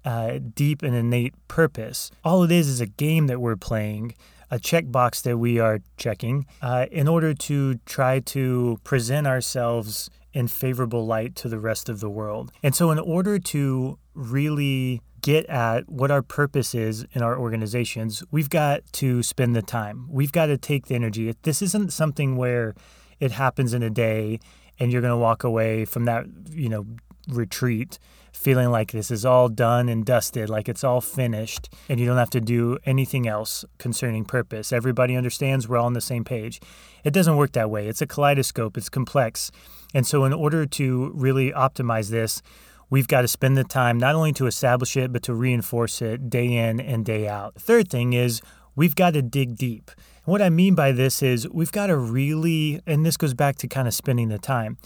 uh, 0.04 0.38
deep 0.54 0.82
and 0.82 0.94
innate 0.94 1.34
purpose. 1.48 2.10
All 2.24 2.42
it 2.42 2.50
is 2.50 2.68
is 2.68 2.80
a 2.80 2.86
game 2.86 3.26
that 3.26 3.40
we're 3.40 3.56
playing, 3.56 4.14
a 4.50 4.58
checkbox 4.58 5.22
that 5.22 5.38
we 5.38 5.58
are 5.58 5.80
checking 5.96 6.46
uh, 6.62 6.86
in 6.90 7.08
order 7.08 7.34
to 7.34 7.76
try 7.86 8.20
to 8.20 8.78
present 8.84 9.26
ourselves 9.26 10.10
in 10.32 10.48
favorable 10.48 11.06
light 11.06 11.34
to 11.36 11.48
the 11.48 11.58
rest 11.58 11.88
of 11.88 12.00
the 12.00 12.10
world. 12.10 12.52
And 12.62 12.74
so, 12.74 12.90
in 12.90 12.98
order 12.98 13.38
to 13.38 13.98
really 14.14 15.02
get 15.20 15.46
at 15.46 15.88
what 15.88 16.10
our 16.10 16.22
purpose 16.22 16.74
is 16.74 17.06
in 17.12 17.22
our 17.22 17.38
organizations, 17.38 18.22
we've 18.30 18.50
got 18.50 18.80
to 18.94 19.22
spend 19.22 19.54
the 19.54 19.62
time. 19.62 20.06
We've 20.10 20.32
got 20.32 20.46
to 20.46 20.58
take 20.58 20.86
the 20.86 20.94
energy. 20.94 21.34
This 21.42 21.62
isn't 21.62 21.92
something 21.92 22.36
where 22.36 22.74
it 23.18 23.32
happens 23.32 23.74
in 23.74 23.82
a 23.82 23.90
day 23.90 24.40
and 24.78 24.90
you're 24.90 25.02
going 25.02 25.12
to 25.12 25.16
walk 25.16 25.44
away 25.44 25.84
from 25.84 26.04
that, 26.06 26.26
you 26.50 26.68
know, 26.68 26.86
retreat 27.28 27.98
feeling 28.32 28.70
like 28.70 28.92
this 28.92 29.10
is 29.10 29.24
all 29.24 29.48
done 29.48 29.88
and 29.88 30.04
dusted, 30.04 30.48
like 30.48 30.68
it's 30.68 30.84
all 30.84 31.00
finished, 31.00 31.68
and 31.88 31.98
you 31.98 32.06
don't 32.06 32.16
have 32.16 32.30
to 32.30 32.40
do 32.40 32.78
anything 32.84 33.26
else 33.26 33.64
concerning 33.78 34.24
purpose. 34.24 34.72
Everybody 34.72 35.16
understands 35.16 35.68
we're 35.68 35.78
all 35.78 35.86
on 35.86 35.92
the 35.94 36.00
same 36.00 36.24
page. 36.24 36.60
It 37.04 37.12
doesn't 37.12 37.36
work 37.36 37.52
that 37.52 37.70
way. 37.70 37.88
It's 37.88 38.02
a 38.02 38.06
kaleidoscope, 38.06 38.76
it's 38.76 38.88
complex. 38.88 39.50
And 39.92 40.06
so, 40.06 40.24
in 40.24 40.32
order 40.32 40.66
to 40.66 41.10
really 41.14 41.50
optimize 41.52 42.10
this, 42.10 42.42
we've 42.90 43.08
got 43.08 43.22
to 43.22 43.28
spend 43.28 43.56
the 43.56 43.64
time 43.64 43.96
not 43.96 44.14
only 44.14 44.32
to 44.34 44.46
establish 44.46 44.96
it, 44.96 45.12
but 45.12 45.22
to 45.22 45.32
reinforce 45.32 46.02
it 46.02 46.28
day 46.28 46.52
in 46.52 46.80
and 46.80 47.04
day 47.04 47.26
out. 47.28 47.54
third 47.54 47.88
thing 47.88 48.12
is 48.12 48.42
we've 48.76 48.96
got 48.96 49.14
to 49.14 49.22
dig 49.22 49.56
deep. 49.56 49.90
what 50.24 50.42
I 50.42 50.50
mean 50.50 50.74
by 50.74 50.92
this 50.92 51.22
is 51.22 51.48
we've 51.48 51.72
got 51.72 51.86
to 51.86 51.96
really, 51.96 52.80
and 52.86 53.06
this 53.06 53.16
goes 53.16 53.34
back 53.34 53.56
to 53.56 53.68
kind 53.68 53.88
of 53.88 53.94
spending 53.94 54.28
the 54.28 54.38
time, 54.38 54.76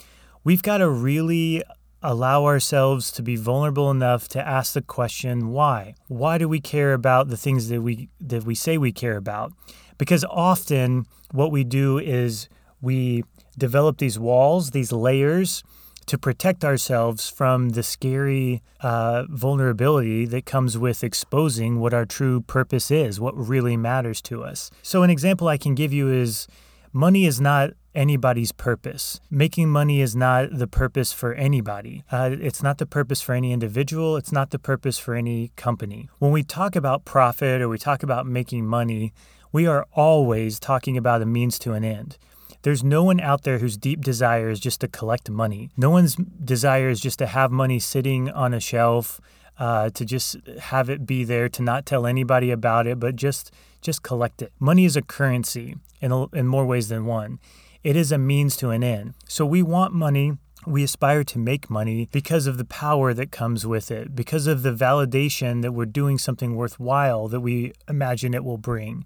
we've 0.45 0.63
got 0.63 0.79
to 0.79 0.89
really 0.89 1.63
allow 2.03 2.45
ourselves 2.45 3.11
to 3.11 3.23
be 3.23 3.35
vulnerable 3.35 3.91
enough 3.91 4.29
to 4.29 4.47
ask 4.47 4.75
the 4.75 4.83
question 4.83 5.49
why 5.49 5.95
why 6.07 6.37
do 6.37 6.47
we 6.47 6.61
care 6.61 6.93
about 6.93 7.29
the 7.29 7.37
things 7.37 7.71
that 7.71 7.81
we 7.81 8.11
that 8.21 8.45
we 8.45 8.55
say 8.55 8.77
we 8.77 8.93
care 8.93 9.17
about 9.17 9.51
because 9.97 10.23
often 10.29 11.07
what 11.33 11.51
we 11.51 11.65
do 11.65 11.99
is 11.99 12.47
we 12.83 13.25
develop 13.57 13.97
these 13.97 14.19
walls 14.19 14.73
these 14.73 14.93
layers 14.93 15.65
to 16.07 16.19
protect 16.19 16.65
ourselves 16.65 17.29
from 17.29 17.71
the 17.71 17.83
scary 17.83 18.63
uh, 18.81 19.25
vulnerability 19.29 20.27
that 20.27 20.47
comes 20.47 20.77
with 20.77 21.03
exposing 21.05 21.81
what 21.81 21.95
our 21.95 22.05
true 22.05 22.41
purpose 22.43 22.91
is, 22.91 23.21
what 23.21 23.37
really 23.37 23.77
matters 23.77 24.21
to 24.23 24.43
us. 24.43 24.71
So, 24.83 25.03
an 25.03 25.11
example 25.11 25.49
I 25.49 25.57
can 25.57 25.75
give 25.75 25.93
you 25.93 26.11
is 26.11 26.47
money 26.93 27.27
is 27.27 27.41
not 27.41 27.71
anybody's 27.95 28.53
purpose. 28.53 29.21
Making 29.31 29.69
money 29.71 30.01
is 30.01 30.17
not 30.17 30.49
the 30.53 30.67
purpose 30.67 31.13
for 31.13 31.33
anybody. 31.35 32.05
Uh, 32.11 32.31
it's 32.33 32.63
not 32.63 32.79
the 32.79 32.87
purpose 32.87 33.21
for 33.21 33.35
any 33.35 33.53
individual. 33.53 34.17
It's 34.17 34.33
not 34.33 34.51
the 34.51 34.59
purpose 34.59 34.99
for 34.99 35.15
any 35.15 35.53
company. 35.57 36.09
When 36.19 36.33
we 36.33 36.43
talk 36.43 36.77
about 36.77 37.05
profit 37.05 37.63
or 37.63 37.69
we 37.69 37.79
talk 37.79 38.03
about 38.03 38.27
making 38.27 38.67
money, 38.67 39.13
we 39.53 39.67
are 39.67 39.87
always 39.93 40.59
talking 40.59 40.97
about 40.97 41.23
a 41.23 41.27
means 41.27 41.59
to 41.61 41.73
an 41.73 41.85
end. 41.85 42.19
There's 42.65 42.83
no 42.83 43.05
one 43.05 43.21
out 43.21 43.43
there 43.43 43.59
whose 43.59 43.77
deep 43.77 44.01
desire 44.01 44.49
is 44.49 44.59
just 44.59 44.81
to 44.81 44.89
collect 44.89 45.29
money. 45.29 45.69
No 45.77 45.91
one's 45.91 46.17
desire 46.17 46.89
is 46.89 46.99
just 46.99 47.19
to 47.19 47.27
have 47.27 47.51
money 47.51 47.79
sitting 47.79 48.31
on 48.31 48.55
a 48.55 48.59
shelf, 48.59 49.21
uh, 49.59 49.91
to 49.91 50.05
just 50.05 50.39
have 50.61 50.89
it 50.89 51.05
be 51.05 51.25
there, 51.25 51.51
to 51.51 51.63
not 51.63 51.85
tell 51.85 52.07
anybody 52.07 52.51
about 52.51 52.87
it, 52.87 52.99
but 52.99 53.17
just 53.17 53.53
just 53.83 54.03
collect 54.03 54.41
it. 54.41 54.51
Money 54.59 54.87
is 54.87 54.97
a 54.97 55.03
currency 55.03 55.77
in, 56.01 56.11
a, 56.11 56.25
in 56.29 56.47
more 56.47 56.65
ways 56.65 56.89
than 56.89 57.05
one. 57.05 57.39
It 57.83 57.97
is 57.97 58.11
a 58.11 58.17
means 58.17 58.57
to 58.57 58.71
an 58.71 58.83
end. 58.83 59.13
So 59.29 59.45
we 59.45 59.63
want 59.63 59.93
money 59.93 60.39
we 60.67 60.83
aspire 60.83 61.25
to 61.25 61.39
make 61.39 61.69
money 61.69 62.09
because 62.11 62.47
of 62.47 62.57
the 62.57 62.65
power 62.65 63.13
that 63.13 63.31
comes 63.31 63.67
with 63.67 63.91
it, 63.91 64.17
because 64.17 64.47
of 64.47 64.63
the 64.63 64.73
validation 64.73 65.61
that 65.61 65.73
we're 65.73 65.85
doing 65.85 66.17
something 66.17 66.57
worthwhile 66.57 67.29
that 67.29 67.41
we 67.41 67.75
imagine 67.87 68.33
it 68.33 68.45
will 68.45 68.57
bring. 68.57 69.05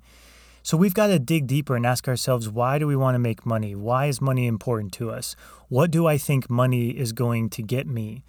So 0.68 0.76
we've 0.76 0.92
got 0.92 1.06
to 1.06 1.18
dig 1.18 1.46
deeper 1.46 1.76
and 1.76 1.86
ask 1.86 2.08
ourselves 2.08 2.46
why 2.46 2.78
do 2.78 2.86
we 2.86 2.94
want 2.94 3.14
to 3.14 3.18
make 3.18 3.46
money? 3.46 3.74
Why 3.74 4.04
is 4.04 4.20
money 4.20 4.46
important 4.46 4.92
to 4.98 5.10
us? 5.10 5.34
What 5.70 5.90
do 5.90 6.06
I 6.06 6.18
think 6.18 6.50
money 6.50 6.90
is 6.90 7.14
going 7.14 7.48
to 7.48 7.62
get 7.62 7.86
me? 7.86 8.22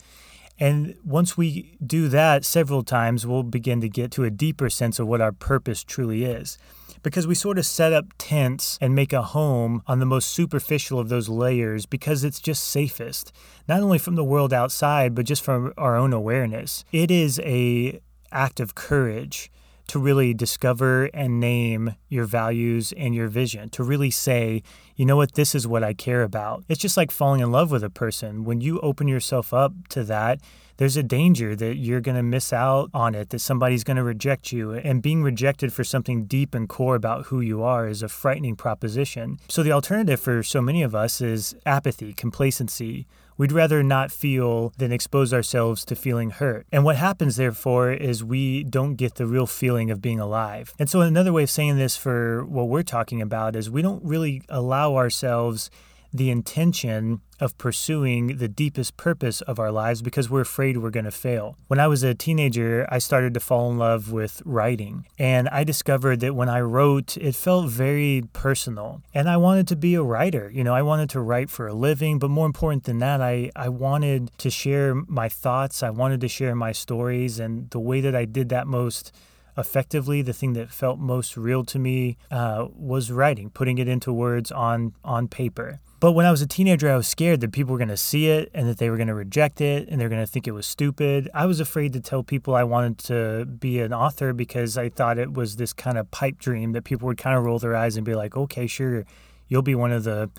And 0.57 0.95
once 1.03 1.35
we 1.35 1.75
do 1.85 2.07
that 2.07 2.45
several 2.45 2.81
times, 2.81 3.27
we'll 3.27 3.43
begin 3.43 3.81
to 3.81 3.89
get 3.89 4.09
to 4.11 4.23
a 4.23 4.29
deeper 4.29 4.69
sense 4.69 4.99
of 4.99 5.07
what 5.07 5.19
our 5.19 5.33
purpose 5.33 5.83
truly 5.83 6.23
is. 6.23 6.57
Because 7.03 7.27
we 7.27 7.35
sort 7.35 7.57
of 7.57 7.65
set 7.65 7.91
up 7.91 8.05
tents 8.17 8.77
and 8.79 8.95
make 8.95 9.11
a 9.11 9.21
home 9.21 9.83
on 9.85 9.99
the 9.99 10.05
most 10.05 10.29
superficial 10.29 10.97
of 10.97 11.09
those 11.09 11.27
layers 11.27 11.85
because 11.85 12.23
it's 12.23 12.39
just 12.39 12.63
safest, 12.63 13.33
not 13.67 13.81
only 13.81 13.97
from 13.97 14.15
the 14.15 14.23
world 14.23 14.53
outside, 14.53 15.13
but 15.13 15.25
just 15.25 15.43
from 15.43 15.73
our 15.77 15.97
own 15.97 16.13
awareness. 16.13 16.85
It 16.93 17.11
is 17.11 17.41
a 17.41 17.99
act 18.31 18.61
of 18.61 18.75
courage 18.75 19.51
to 19.89 19.99
really 19.99 20.33
discover 20.33 21.05
and 21.13 21.39
name 21.39 21.95
your 22.07 22.25
values 22.25 22.93
and 22.95 23.13
your 23.13 23.27
vision, 23.27 23.69
to 23.69 23.83
really 23.83 24.11
say, 24.11 24.63
you 24.95 25.05
know 25.05 25.15
what, 25.15 25.33
this 25.33 25.53
is 25.53 25.67
what 25.67 25.83
I 25.83 25.93
care 25.93 26.23
about. 26.23 26.63
It's 26.69 26.79
just 26.79 26.97
like 26.97 27.11
falling 27.11 27.41
in 27.41 27.51
love 27.51 27.71
with 27.71 27.83
a 27.83 27.89
person. 27.89 28.43
When 28.43 28.61
you 28.61 28.79
open 28.79 29.07
yourself 29.07 29.53
up 29.53 29.73
to 29.89 30.03
that, 30.05 30.39
there's 30.77 30.95
a 30.95 31.03
danger 31.03 31.57
that 31.57 31.75
you're 31.75 31.99
going 31.99 32.15
to 32.15 32.23
miss 32.23 32.53
out 32.53 32.89
on 32.93 33.13
it, 33.13 33.31
that 33.31 33.39
somebody's 33.39 33.83
going 33.83 33.97
to 33.97 34.03
reject 34.03 34.53
you. 34.53 34.73
And 34.73 35.01
being 35.01 35.23
rejected 35.23 35.73
for 35.73 35.83
something 35.83 36.23
deep 36.23 36.55
and 36.55 36.69
core 36.69 36.95
about 36.95 37.25
who 37.25 37.41
you 37.41 37.61
are 37.63 37.87
is 37.87 38.01
a 38.01 38.07
frightening 38.07 38.55
proposition. 38.55 39.39
So 39.49 39.61
the 39.61 39.73
alternative 39.73 40.21
for 40.21 40.41
so 40.41 40.61
many 40.61 40.81
of 40.81 40.95
us 40.95 41.19
is 41.19 41.53
apathy, 41.65 42.13
complacency, 42.13 43.07
We'd 43.39 43.53
rather 43.53 43.81
not 43.83 44.11
feel 44.11 44.73
than 44.77 44.91
expose 44.91 45.33
ourselves 45.33 45.85
to 45.85 45.95
feeling 45.95 46.29
hurt. 46.29 46.67
And 46.73 46.83
what 46.83 46.97
happens, 46.97 47.37
therefore, 47.37 47.89
is 47.93 48.21
we 48.21 48.65
don't 48.65 48.95
get 48.95 49.15
the 49.15 49.25
real 49.25 49.47
feeling 49.47 49.89
of 49.89 50.01
being 50.01 50.19
alive. 50.19 50.73
And 50.77 50.89
so, 50.89 50.99
another 50.99 51.31
way 51.31 51.43
of 51.43 51.49
saying 51.49 51.77
this 51.77 51.95
for 51.95 52.43
what 52.43 52.67
we're 52.67 52.83
talking 52.83 53.21
about 53.21 53.55
is 53.55 53.69
we 53.69 53.81
don't 53.81 54.03
really 54.03 54.41
allow 54.49 54.97
ourselves 54.97 55.71
the 56.13 56.29
intention 56.29 57.21
of 57.39 57.57
pursuing 57.57 58.37
the 58.37 58.47
deepest 58.47 58.97
purpose 58.97 59.41
of 59.41 59.59
our 59.59 59.71
lives 59.71 60.01
because 60.01 60.29
we're 60.29 60.41
afraid 60.41 60.77
we're 60.77 60.89
going 60.89 61.05
to 61.05 61.11
fail. 61.11 61.55
When 61.67 61.79
I 61.79 61.87
was 61.87 62.03
a 62.03 62.13
teenager, 62.13 62.85
I 62.89 62.99
started 62.99 63.33
to 63.33 63.39
fall 63.39 63.71
in 63.71 63.77
love 63.77 64.11
with 64.11 64.41
writing. 64.45 65.05
And 65.17 65.47
I 65.49 65.63
discovered 65.63 66.19
that 66.19 66.35
when 66.35 66.49
I 66.49 66.61
wrote, 66.61 67.15
it 67.17 67.35
felt 67.35 67.69
very 67.69 68.23
personal. 68.33 69.01
And 69.13 69.29
I 69.29 69.37
wanted 69.37 69.67
to 69.69 69.75
be 69.75 69.95
a 69.95 70.03
writer. 70.03 70.51
You 70.53 70.63
know, 70.63 70.73
I 70.73 70.81
wanted 70.81 71.09
to 71.11 71.21
write 71.21 71.49
for 71.49 71.67
a 71.67 71.73
living. 71.73 72.19
But 72.19 72.29
more 72.29 72.45
important 72.45 72.83
than 72.83 72.99
that, 72.99 73.21
I, 73.21 73.51
I 73.55 73.69
wanted 73.69 74.31
to 74.39 74.49
share 74.49 74.95
my 74.95 75.29
thoughts, 75.29 75.83
I 75.83 75.89
wanted 75.89 76.21
to 76.21 76.27
share 76.27 76.55
my 76.55 76.71
stories. 76.71 77.39
And 77.39 77.69
the 77.69 77.79
way 77.79 78.01
that 78.01 78.15
I 78.15 78.25
did 78.25 78.49
that 78.49 78.67
most 78.67 79.13
effectively 79.57 80.21
the 80.21 80.31
thing 80.31 80.53
that 80.53 80.71
felt 80.71 80.99
most 80.99 81.35
real 81.35 81.65
to 81.65 81.77
me 81.77 82.17
uh, 82.31 82.65
was 82.73 83.11
writing 83.11 83.49
putting 83.49 83.77
it 83.77 83.89
into 83.89 84.13
words 84.13 84.53
on 84.53 84.93
on 85.03 85.27
paper 85.27 85.81
but 85.99 86.13
when 86.13 86.25
I 86.25 86.31
was 86.31 86.41
a 86.41 86.47
teenager, 86.47 86.89
I 86.89 86.95
was 86.95 87.07
scared 87.07 87.41
that 87.41 87.51
people 87.51 87.73
were 87.73 87.77
going 87.77 87.89
to 87.89 87.97
see 87.97 88.29
it 88.29 88.49
and 88.53 88.69
that 88.69 88.77
they 88.77 88.89
were 88.89 88.95
going 88.95 89.07
to 89.07 89.15
reject 89.15 89.59
it 89.59 89.89
and 89.89 89.99
they're 89.99 90.09
going 90.09 90.21
to 90.21 90.31
think 90.31 90.47
it 90.47 90.51
was 90.51 90.65
stupid. 90.65 91.29
I 91.33 91.45
was 91.45 91.59
afraid 91.59 91.93
to 91.93 91.99
tell 91.99 92.23
people 92.23 92.55
I 92.55 92.63
wanted 92.63 92.97
to 92.99 93.45
be 93.45 93.79
an 93.79 93.93
author 93.93 94.31
because 94.31 94.77
I 94.77 94.89
thought 94.89 95.17
it 95.17 95.33
was 95.33 95.57
this 95.57 95.73
kind 95.73 95.97
of 95.97 96.09
pipe 96.11 96.39
dream 96.39 96.71
that 96.71 96.83
people 96.83 97.07
would 97.07 97.17
kind 97.17 97.37
of 97.37 97.43
roll 97.43 97.59
their 97.59 97.75
eyes 97.75 97.97
and 97.97 98.05
be 98.05 98.15
like, 98.15 98.37
okay, 98.37 98.65
sure, 98.65 99.05
you'll 99.47 99.61
be 99.61 99.75
one 99.75 99.91
of 99.91 100.03
the, 100.05 100.29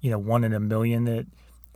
you 0.00 0.10
know, 0.10 0.18
one 0.18 0.44
in 0.44 0.52
a 0.52 0.60
million 0.60 1.04
that, 1.04 1.26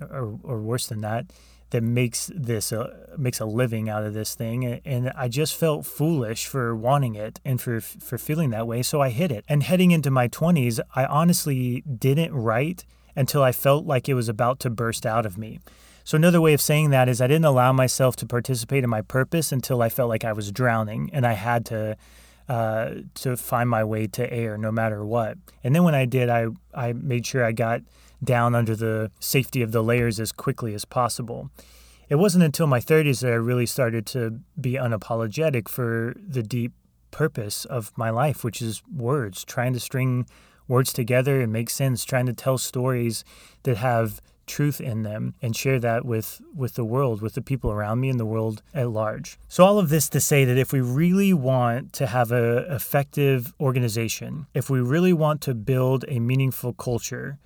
or, 0.01 0.39
or 0.43 0.61
worse 0.61 0.87
than 0.87 1.01
that, 1.01 1.27
that 1.71 1.83
makes 1.83 2.31
this 2.33 2.73
uh, 2.73 3.17
makes 3.19 3.41
a 3.41 3.45
living 3.45 3.89
out 3.89 4.05
of 4.05 4.15
this 4.15 4.37
thing 4.37 4.65
and 4.65 5.11
I 5.17 5.27
just 5.27 5.57
felt 5.57 5.85
foolish 5.85 6.47
for 6.47 6.73
wanting 6.77 7.17
it 7.17 7.41
and 7.45 7.61
for 7.61 7.81
for 7.81 8.17
feeling 8.17 8.51
that 8.51 8.69
way 8.69 8.83
so 8.83 9.01
I 9.01 9.09
hid 9.09 9.33
it 9.33 9.45
and 9.49 9.61
heading 9.65 9.91
into 9.91 10.09
my 10.09 10.29
20s 10.29 10.79
I 10.95 11.05
honestly 11.07 11.81
didn't 11.81 12.33
write 12.33 12.85
until 13.17 13.43
I 13.43 13.53
felt 13.53 13.87
like 13.87 14.09
it 14.09 14.15
was 14.15 14.29
about 14.29 14.61
to 14.61 14.71
burst 14.71 15.07
out 15.07 15.27
of 15.27 15.39
me. 15.39 15.61
So, 16.05 16.17
another 16.17 16.41
way 16.41 16.53
of 16.53 16.61
saying 16.61 16.91
that 16.91 17.09
is 17.09 17.21
I 17.21 17.27
didn't 17.27 17.47
allow 17.47 17.73
myself 17.73 18.15
to 18.17 18.27
participate 18.27 18.85
in 18.85 18.91
my 18.91 19.01
purpose 19.01 19.53
until 19.53 19.81
I 19.81 19.89
felt 19.89 20.11
like 20.11 20.25
I 20.25 20.33
was 20.33 20.53
drowning 20.53 21.11
and 21.13 21.27
I 21.27 21.33
had 21.33 21.65
to. 21.67 21.97
Uh, 22.47 22.97
to 23.15 23.39
find 23.39 23.71
my 23.71 23.83
way 23.83 24.07
to 24.07 24.31
air 24.31 24.59
no 24.59 24.71
matter 24.71 25.03
what. 25.03 25.39
And 25.63 25.75
then 25.75 25.83
when 25.83 25.95
I 25.95 26.05
did, 26.05 26.29
I, 26.29 26.49
I 26.75 26.93
made 26.93 27.25
sure 27.25 27.43
I 27.43 27.53
got 27.53 27.81
down 28.23 28.55
under 28.55 28.77
the 28.77 29.11
safety 29.19 29.63
of 29.63 29.73
the 29.73 29.83
layers 29.83 30.21
as 30.21 30.31
quickly 30.31 30.75
as 30.75 30.85
possible. 30.85 31.51
It 32.11 32.17
wasn't 32.17 32.45
until 32.45 32.67
my 32.67 32.81
30s 32.81 33.21
that 33.21 33.33
I 33.33 33.37
really 33.37 33.65
started 33.65 34.05
to 34.09 34.41
be 34.61 34.73
unapologetic 34.75 35.69
for 35.69 36.15
the 36.17 36.43
deep 36.43 36.73
purpose 37.11 37.65
of 37.65 37.97
my 37.97 38.11
life, 38.11 38.45
which 38.45 38.61
is 38.61 38.83
words, 38.95 39.45
trying 39.45 39.73
to 39.73 39.81
string 39.81 40.27
words 40.69 40.93
together 40.93 41.41
and 41.41 41.53
make 41.53 41.71
sense, 41.71 42.05
trying 42.05 42.27
to 42.27 42.33
tell 42.33 42.59
stories 42.59 43.25
that 43.65 43.79
have 43.79 44.21
truth 44.47 44.81
in 44.81 45.03
them 45.03 45.35
and 45.41 45.57
share 45.57 45.79
that 45.79 46.05
with 46.05 46.41
with 46.55 46.75
the 46.75 46.85
world 46.85 47.23
with 47.23 47.35
the 47.35 47.43
people 47.43 47.71
around 47.71 48.01
me 48.01 48.11
and 48.11 48.21
the 48.21 48.27
world 48.27 48.63
at 48.75 48.91
large. 48.91 49.39
So 49.49 49.65
all 49.65 49.79
of 49.79 49.89
this 49.89 50.09
to 50.11 50.21
say 50.21 50.45
that 50.45 50.59
if 50.59 50.73
we 50.73 50.81
really 50.81 51.33
want 51.33 51.93
to 51.95 52.07
have 52.07 52.31
a 52.31 52.73
effective 52.75 53.55
organization 53.59 54.47
if 54.55 54.69
we 54.69 54.81
really 54.81 55.13
want 55.13 55.41
to 55.43 55.55
build 55.55 56.05
a 56.09 56.21
meaningful 56.21 56.73
culture 56.75 57.39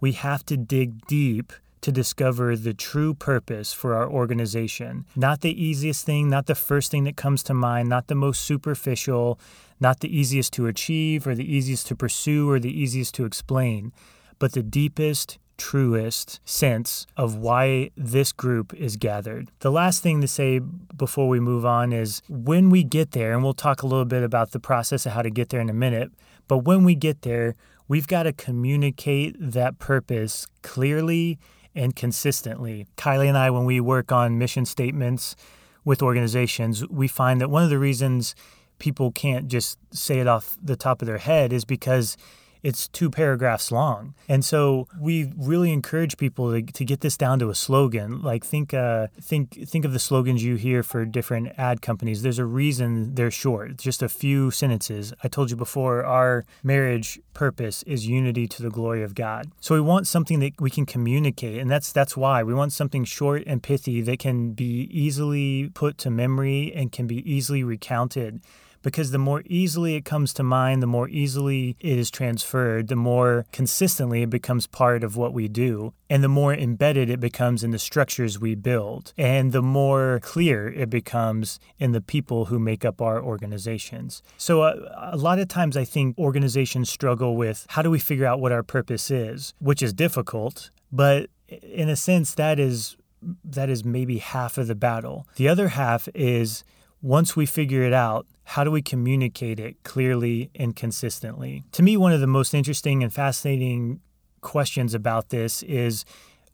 we 0.00 0.12
have 0.12 0.44
to 0.46 0.56
dig 0.56 1.06
deep 1.06 1.52
to 1.82 1.92
discover 1.92 2.56
the 2.56 2.74
true 2.74 3.14
purpose 3.14 3.72
for 3.72 3.94
our 3.94 4.08
organization. 4.08 5.06
Not 5.16 5.40
the 5.40 5.62
easiest 5.62 6.04
thing, 6.04 6.28
not 6.28 6.46
the 6.46 6.54
first 6.54 6.90
thing 6.90 7.04
that 7.04 7.16
comes 7.16 7.42
to 7.44 7.54
mind, 7.54 7.88
not 7.88 8.08
the 8.08 8.14
most 8.14 8.42
superficial, 8.42 9.38
not 9.80 10.00
the 10.00 10.14
easiest 10.14 10.52
to 10.54 10.66
achieve 10.66 11.26
or 11.26 11.34
the 11.34 11.50
easiest 11.50 11.86
to 11.88 11.96
pursue 11.96 12.50
or 12.50 12.58
the 12.58 12.72
easiest 12.72 13.14
to 13.14 13.24
explain, 13.24 13.92
but 14.38 14.52
the 14.52 14.62
deepest, 14.62 15.38
truest 15.56 16.40
sense 16.44 17.06
of 17.16 17.36
why 17.36 17.90
this 17.96 18.32
group 18.32 18.72
is 18.74 18.96
gathered. 18.96 19.50
The 19.60 19.70
last 19.70 20.02
thing 20.02 20.20
to 20.22 20.28
say 20.28 20.58
before 20.58 21.28
we 21.28 21.38
move 21.38 21.66
on 21.66 21.92
is 21.92 22.22
when 22.28 22.70
we 22.70 22.82
get 22.82 23.12
there, 23.12 23.32
and 23.32 23.42
we'll 23.42 23.52
talk 23.52 23.82
a 23.82 23.86
little 23.86 24.06
bit 24.06 24.22
about 24.22 24.52
the 24.52 24.60
process 24.60 25.06
of 25.06 25.12
how 25.12 25.22
to 25.22 25.30
get 25.30 25.50
there 25.50 25.60
in 25.60 25.68
a 25.68 25.74
minute, 25.74 26.12
but 26.48 26.58
when 26.58 26.84
we 26.84 26.94
get 26.94 27.22
there, 27.22 27.56
we've 27.88 28.06
got 28.06 28.22
to 28.22 28.32
communicate 28.32 29.36
that 29.38 29.78
purpose 29.78 30.46
clearly 30.62 31.38
and 31.74 31.94
consistently. 31.94 32.86
Kylie 32.96 33.28
and 33.28 33.38
I, 33.38 33.50
when 33.50 33.64
we 33.64 33.80
work 33.80 34.12
on 34.12 34.38
mission 34.38 34.64
statements 34.64 35.36
with 35.84 36.02
organizations, 36.02 36.86
we 36.88 37.08
find 37.08 37.40
that 37.40 37.50
one 37.50 37.62
of 37.62 37.70
the 37.70 37.78
reasons 37.78 38.34
people 38.78 39.12
can't 39.12 39.48
just 39.48 39.78
say 39.92 40.18
it 40.18 40.26
off 40.26 40.56
the 40.62 40.76
top 40.76 41.02
of 41.02 41.06
their 41.06 41.18
head 41.18 41.52
is 41.52 41.64
because 41.64 42.16
it's 42.62 42.88
two 42.88 43.10
paragraphs 43.10 43.72
long. 43.72 44.14
And 44.28 44.44
so 44.44 44.88
we 44.98 45.32
really 45.36 45.72
encourage 45.72 46.16
people 46.16 46.52
to, 46.52 46.62
to 46.62 46.84
get 46.84 47.00
this 47.00 47.16
down 47.16 47.38
to 47.40 47.50
a 47.50 47.54
slogan. 47.54 48.22
Like 48.22 48.44
think 48.44 48.74
uh, 48.74 49.08
think 49.20 49.68
think 49.68 49.84
of 49.84 49.92
the 49.92 49.98
slogans 49.98 50.44
you 50.44 50.56
hear 50.56 50.82
for 50.82 51.04
different 51.04 51.52
ad 51.56 51.82
companies. 51.82 52.22
There's 52.22 52.38
a 52.38 52.44
reason 52.44 53.14
they're 53.14 53.30
short. 53.30 53.76
just 53.76 54.02
a 54.02 54.08
few 54.08 54.50
sentences. 54.50 55.12
I 55.22 55.28
told 55.28 55.50
you 55.50 55.56
before 55.56 56.04
our 56.04 56.44
marriage 56.62 57.20
purpose 57.34 57.82
is 57.84 58.06
unity 58.06 58.46
to 58.48 58.62
the 58.62 58.70
glory 58.70 59.02
of 59.02 59.14
God. 59.14 59.50
So 59.60 59.74
we 59.74 59.80
want 59.80 60.06
something 60.06 60.40
that 60.40 60.60
we 60.60 60.70
can 60.70 60.86
communicate 60.86 61.58
and 61.58 61.70
that's 61.70 61.92
that's 61.92 62.16
why 62.16 62.42
we 62.42 62.54
want 62.54 62.72
something 62.72 63.04
short 63.04 63.42
and 63.46 63.62
pithy 63.62 64.00
that 64.02 64.18
can 64.18 64.52
be 64.52 64.88
easily 64.90 65.70
put 65.74 65.98
to 65.98 66.10
memory 66.10 66.72
and 66.74 66.92
can 66.92 67.06
be 67.06 67.18
easily 67.30 67.64
recounted 67.64 68.40
because 68.82 69.10
the 69.10 69.18
more 69.18 69.42
easily 69.46 69.94
it 69.94 70.04
comes 70.04 70.32
to 70.34 70.42
mind, 70.42 70.82
the 70.82 70.86
more 70.86 71.08
easily 71.08 71.76
it 71.80 71.98
is 71.98 72.10
transferred, 72.10 72.88
the 72.88 72.96
more 72.96 73.46
consistently 73.52 74.22
it 74.22 74.30
becomes 74.30 74.66
part 74.66 75.04
of 75.04 75.16
what 75.16 75.32
we 75.32 75.48
do, 75.48 75.92
and 76.08 76.24
the 76.24 76.28
more 76.28 76.54
embedded 76.54 77.10
it 77.10 77.20
becomes 77.20 77.62
in 77.62 77.70
the 77.70 77.78
structures 77.78 78.38
we 78.38 78.54
build, 78.54 79.12
and 79.16 79.52
the 79.52 79.62
more 79.62 80.20
clear 80.22 80.68
it 80.68 80.90
becomes 80.90 81.60
in 81.78 81.92
the 81.92 82.00
people 82.00 82.46
who 82.46 82.58
make 82.58 82.84
up 82.84 83.00
our 83.00 83.22
organizations. 83.22 84.22
So, 84.36 84.62
uh, 84.62 85.10
a 85.12 85.16
lot 85.16 85.38
of 85.38 85.48
times 85.48 85.76
I 85.76 85.84
think 85.84 86.18
organizations 86.18 86.90
struggle 86.90 87.36
with 87.36 87.66
how 87.70 87.82
do 87.82 87.90
we 87.90 87.98
figure 87.98 88.26
out 88.26 88.40
what 88.40 88.52
our 88.52 88.62
purpose 88.62 89.10
is, 89.10 89.54
which 89.58 89.82
is 89.82 89.92
difficult, 89.92 90.70
but 90.90 91.30
in 91.48 91.88
a 91.88 91.96
sense, 91.96 92.34
that 92.34 92.58
is 92.58 92.96
that 93.44 93.68
is 93.68 93.84
maybe 93.84 94.18
half 94.18 94.56
of 94.56 94.66
the 94.66 94.74
battle. 94.74 95.26
The 95.36 95.48
other 95.48 95.68
half 95.68 96.08
is 96.14 96.64
once 97.02 97.36
we 97.36 97.46
figure 97.46 97.82
it 97.82 97.92
out, 97.92 98.26
how 98.44 98.64
do 98.64 98.70
we 98.70 98.82
communicate 98.82 99.60
it 99.60 99.82
clearly 99.84 100.50
and 100.54 100.74
consistently? 100.74 101.64
To 101.72 101.82
me, 101.82 101.96
one 101.96 102.12
of 102.12 102.20
the 102.20 102.26
most 102.26 102.52
interesting 102.52 103.02
and 103.02 103.12
fascinating 103.12 104.00
questions 104.40 104.94
about 104.94 105.30
this 105.30 105.62
is 105.62 106.04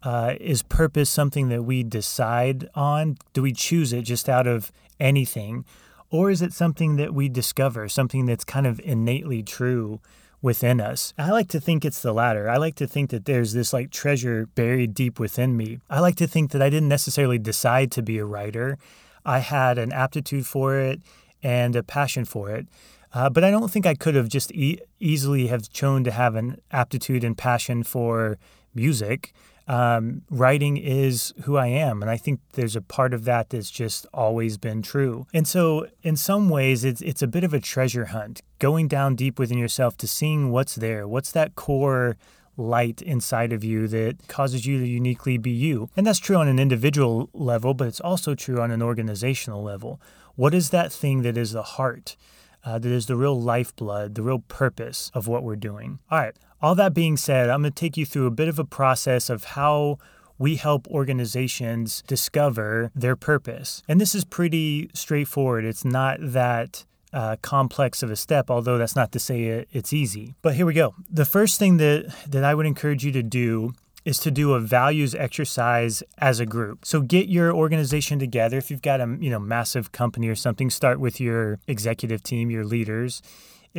uh, 0.03 0.35
is 0.41 0.63
purpose 0.63 1.11
something 1.11 1.49
that 1.49 1.65
we 1.65 1.83
decide 1.83 2.69
on? 2.75 3.17
Do 3.33 3.43
we 3.43 3.53
choose 3.53 3.93
it 3.93 4.03
just 4.03 4.29
out 4.29 4.47
of 4.47 4.71
anything? 5.01 5.65
Or 6.11 6.31
is 6.31 6.43
it 6.43 6.53
something 6.53 6.97
that 6.97 7.13
we 7.13 7.29
discover, 7.29 7.89
something 7.89 8.27
that's 8.27 8.45
kind 8.45 8.67
of 8.67 8.81
innately 8.85 9.43
true 9.43 10.01
within 10.41 10.81
us? 10.81 11.13
I 11.19 11.31
like 11.31 11.49
to 11.49 11.61
think 11.61 11.85
it's 11.85 12.01
the 12.01 12.13
latter. 12.13 12.49
I 12.49 12.57
like 12.57 12.77
to 12.77 12.87
think 12.87 13.11
that 13.11 13.25
there's 13.25 13.53
this 13.53 13.73
like 13.73 13.91
treasure 13.91 14.47
buried 14.55 14.95
deep 14.95 15.19
within 15.19 15.57
me. 15.57 15.81
I 15.91 15.99
like 15.99 16.17
to 16.17 16.29
think 16.29 16.53
that 16.53 16.63
I 16.63 16.71
didn't 16.71 16.89
necessarily 16.89 17.39
decide 17.39 17.91
to 17.93 18.03
be 18.03 18.19
a 18.19 18.25
writer. 18.25 18.79
I 19.27 19.41
had 19.41 19.77
an 19.77 19.93
aptitude 19.93 20.47
for 20.47 20.79
it 20.79 21.03
and 21.43 21.77
a 21.77 21.83
passion 21.83 22.25
for 22.25 22.51
it. 22.51 22.67
Uh, 23.13 23.29
but 23.29 23.45
I 23.45 23.51
don't 23.51 23.71
think 23.71 23.87
I 23.87 23.95
could 23.95 24.15
have 24.15 24.29
just 24.29 24.53
e- 24.53 24.81
easily 25.01 25.49
have 25.49 25.69
chosen 25.71 26.05
to 26.05 26.11
have 26.11 26.35
an 26.35 26.61
aptitude 26.71 27.25
and 27.25 27.37
passion 27.37 27.83
for 27.83 28.39
music. 28.75 29.33
Um, 29.69 30.23
writing 30.31 30.77
is 30.77 31.35
who 31.43 31.57
I 31.57 31.67
am, 31.67 32.03
and 32.03 32.11
I 32.11 32.17
think 32.17 32.39
there's 32.53 32.77
a 32.77 32.81
part 32.81 33.13
of 33.13 33.25
that 33.25 33.51
that's 33.51 33.71
just 33.71 34.07
always 34.15 34.59
been 34.59 34.81
true. 34.81 35.27
And 35.35 35.49
so, 35.49 35.89
in 36.05 36.17
some 36.17 36.49
ways, 36.49 36.85
it's 36.85 37.01
it's 37.01 37.21
a 37.23 37.27
bit 37.27 37.43
of 37.43 37.53
a 37.53 37.59
treasure 37.59 38.07
hunt, 38.07 38.43
going 38.61 38.87
down 38.87 39.17
deep 39.17 39.41
within 39.41 39.59
yourself 39.59 39.97
to 39.97 40.07
seeing 40.07 40.53
what's 40.53 40.77
there, 40.77 41.09
what's 41.09 41.33
that 41.33 41.57
core 41.57 42.17
light 42.57 43.03
inside 43.03 43.53
of 43.53 43.63
you 43.63 43.89
that 43.89 44.29
causes 44.29 44.67
you 44.67 44.79
to 44.79 44.87
uniquely 44.87 45.39
be 45.39 45.51
you. 45.51 45.91
And 45.97 46.07
that's 46.07 46.19
true 46.19 46.37
on 46.37 46.49
an 46.49 46.59
individual 46.59 47.29
level, 47.33 47.75
but 47.75 47.89
it's 47.89 48.01
also 48.01 48.35
true 48.35 48.61
on 48.61 48.71
an 48.71 48.83
organizational 48.83 49.63
level. 49.63 50.01
What 50.35 50.55
is 50.55 50.71
that 50.71 50.93
thing 50.93 51.23
that 51.23 51.37
is 51.37 51.53
the 51.53 51.63
heart, 51.63 52.17
uh, 52.65 52.79
that 52.79 52.91
is 52.91 53.07
the 53.07 53.17
real 53.17 53.41
lifeblood, 53.41 54.15
the 54.15 54.23
real 54.23 54.41
purpose 54.41 55.11
of 55.15 55.27
what 55.27 55.43
we're 55.43 55.57
doing? 55.57 55.99
All 56.11 56.19
right, 56.19 56.35
all 56.61 56.75
that 56.75 56.95
being 56.95 57.17
said, 57.17 57.51
I'm 57.51 57.63
going 57.63 57.73
to 57.73 57.81
take 57.81 57.97
you 57.97 58.07
through 58.07 58.27
a 58.27 58.31
bit 58.31 58.49
of 58.49 58.59
a 58.59 58.65
process 58.65 59.31
of 59.31 59.45
how 59.45 59.99
we 60.39 60.57
help 60.57 60.87
organizations 60.89 62.03
discover 62.07 62.91
their 62.95 63.17
purpose. 63.17 63.83
And 63.89 64.01
this 64.01 64.15
is 64.15 64.25
pretty 64.25 64.91
straightforward. 64.93 65.65
It's 65.65 65.85
not 65.85 66.19
that 66.21 66.85
uh, 67.13 67.37
complex 67.43 68.03
of 68.03 68.11
a 68.11 68.17
step, 68.17 68.51
although 68.51 68.79
that's 68.79 68.97
not 68.97 69.13
to 69.13 69.19
say 69.19 69.45
it, 69.45 69.69
it's 69.73 69.93
easy. 69.93 70.35
But 70.43 70.55
here 70.55 70.67
we 70.67 70.75
go. 70.75 70.95
The 71.11 71.25
first 71.25 71.59
thing 71.59 71.77
that, 71.79 72.15
that 72.29 72.45
I 72.45 72.55
would 72.55 72.67
encourage 72.67 73.05
you 73.05 73.13
to 73.13 73.23
do 73.23 73.73
is 74.05 74.19
to 74.21 74.31
do 74.31 74.55
a 74.55 74.61
values 74.61 75.15
exercise 75.15 76.03
as 76.19 76.39
a 76.39 76.47
group. 76.47 76.85
So 76.85 77.01
get 77.01 77.29
your 77.29 77.53
organization 77.53 78.21
together. 78.21 78.57
If 78.57 78.71
you've 78.71 78.83
got 78.83 79.01
a 79.01 79.17
you 79.21 79.31
know 79.31 79.41
massive 79.41 79.91
company 79.91 80.29
or 80.29 80.37
something, 80.37 80.71
start 80.71 81.01
with 81.01 81.21
your 81.21 81.59
executive 81.67 82.23
team, 82.23 82.49
your 82.49 82.65
leaders 82.65 83.21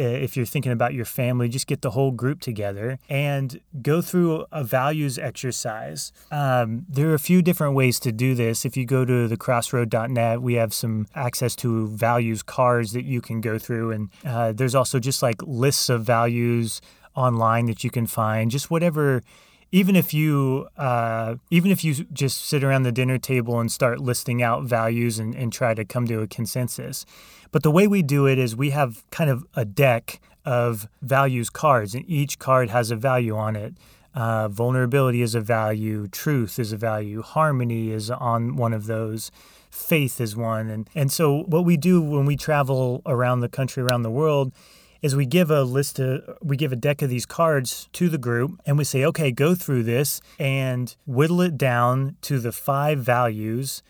if 0.01 0.37
you're 0.37 0.45
thinking 0.45 0.71
about 0.71 0.93
your 0.93 1.05
family, 1.05 1.49
just 1.49 1.67
get 1.67 1.81
the 1.81 1.91
whole 1.91 2.11
group 2.11 2.39
together 2.39 2.99
and 3.09 3.59
go 3.81 4.01
through 4.01 4.45
a 4.51 4.63
values 4.63 5.17
exercise. 5.17 6.11
Um, 6.31 6.85
there 6.87 7.09
are 7.09 7.13
a 7.13 7.19
few 7.19 7.41
different 7.41 7.75
ways 7.75 7.99
to 8.01 8.11
do 8.11 8.35
this. 8.35 8.65
If 8.65 8.77
you 8.77 8.85
go 8.85 9.05
to 9.05 9.27
thecrossroad.net, 9.27 10.41
we 10.41 10.55
have 10.55 10.73
some 10.73 11.07
access 11.15 11.55
to 11.57 11.87
values 11.87 12.43
cards 12.43 12.93
that 12.93 13.05
you 13.05 13.21
can 13.21 13.41
go 13.41 13.57
through. 13.57 13.91
And 13.91 14.09
uh, 14.25 14.51
there's 14.51 14.75
also 14.75 14.99
just 14.99 15.21
like 15.21 15.41
lists 15.43 15.89
of 15.89 16.03
values 16.03 16.81
online 17.15 17.65
that 17.65 17.83
you 17.83 17.89
can 17.89 18.05
find, 18.05 18.51
just 18.51 18.69
whatever 18.69 19.23
even 19.71 19.95
if 19.95 20.13
you 20.13 20.67
uh, 20.77 21.35
even 21.49 21.71
if 21.71 21.83
you 21.83 21.93
just 22.13 22.45
sit 22.45 22.63
around 22.63 22.83
the 22.83 22.91
dinner 22.91 23.17
table 23.17 23.59
and 23.59 23.71
start 23.71 23.99
listing 23.99 24.41
out 24.41 24.63
values 24.63 25.19
and, 25.19 25.35
and 25.35 25.51
try 25.51 25.73
to 25.73 25.83
come 25.83 26.07
to 26.07 26.21
a 26.21 26.27
consensus. 26.27 27.05
But 27.51 27.63
the 27.63 27.71
way 27.71 27.87
we 27.87 28.01
do 28.01 28.27
it 28.27 28.37
is 28.37 28.55
we 28.55 28.71
have 28.71 29.03
kind 29.11 29.29
of 29.29 29.45
a 29.55 29.65
deck 29.65 30.19
of 30.45 30.87
values 31.01 31.49
cards 31.49 31.93
and 31.93 32.05
each 32.07 32.39
card 32.39 32.69
has 32.69 32.91
a 32.91 32.95
value 32.95 33.35
on 33.35 33.55
it. 33.55 33.73
Uh, 34.15 34.47
vulnerability 34.47 35.21
is 35.21 35.35
a 35.35 35.41
value 35.41 36.07
truth 36.07 36.57
is 36.57 36.71
a 36.71 36.77
value 36.77 37.21
harmony 37.21 37.91
is 37.91 38.09
on 38.09 38.55
one 38.55 38.73
of 38.73 38.87
those 38.87 39.31
faith 39.69 40.19
is 40.19 40.35
one. 40.35 40.69
And 40.69 40.89
and 40.95 41.11
so 41.11 41.43
what 41.43 41.65
we 41.65 41.77
do 41.77 42.01
when 42.01 42.25
we 42.25 42.35
travel 42.35 43.01
around 43.05 43.41
the 43.41 43.49
country 43.49 43.83
around 43.83 44.03
the 44.03 44.09
world 44.09 44.53
is 45.01 45.15
we 45.15 45.25
give 45.25 45.51
a 45.51 45.63
list 45.63 45.99
of 45.99 46.37
we 46.41 46.57
give 46.57 46.71
a 46.71 46.75
deck 46.75 47.01
of 47.01 47.09
these 47.09 47.25
cards 47.25 47.89
to 47.93 48.09
the 48.09 48.17
group 48.17 48.59
and 48.65 48.77
we 48.77 48.83
say 48.83 49.05
okay 49.05 49.31
go 49.31 49.55
through 49.55 49.83
this 49.83 50.21
and 50.39 50.95
whittle 51.05 51.41
it 51.41 51.57
down 51.57 52.15
to 52.21 52.39
the 52.39 52.51
five 52.51 52.99
values 52.99 53.83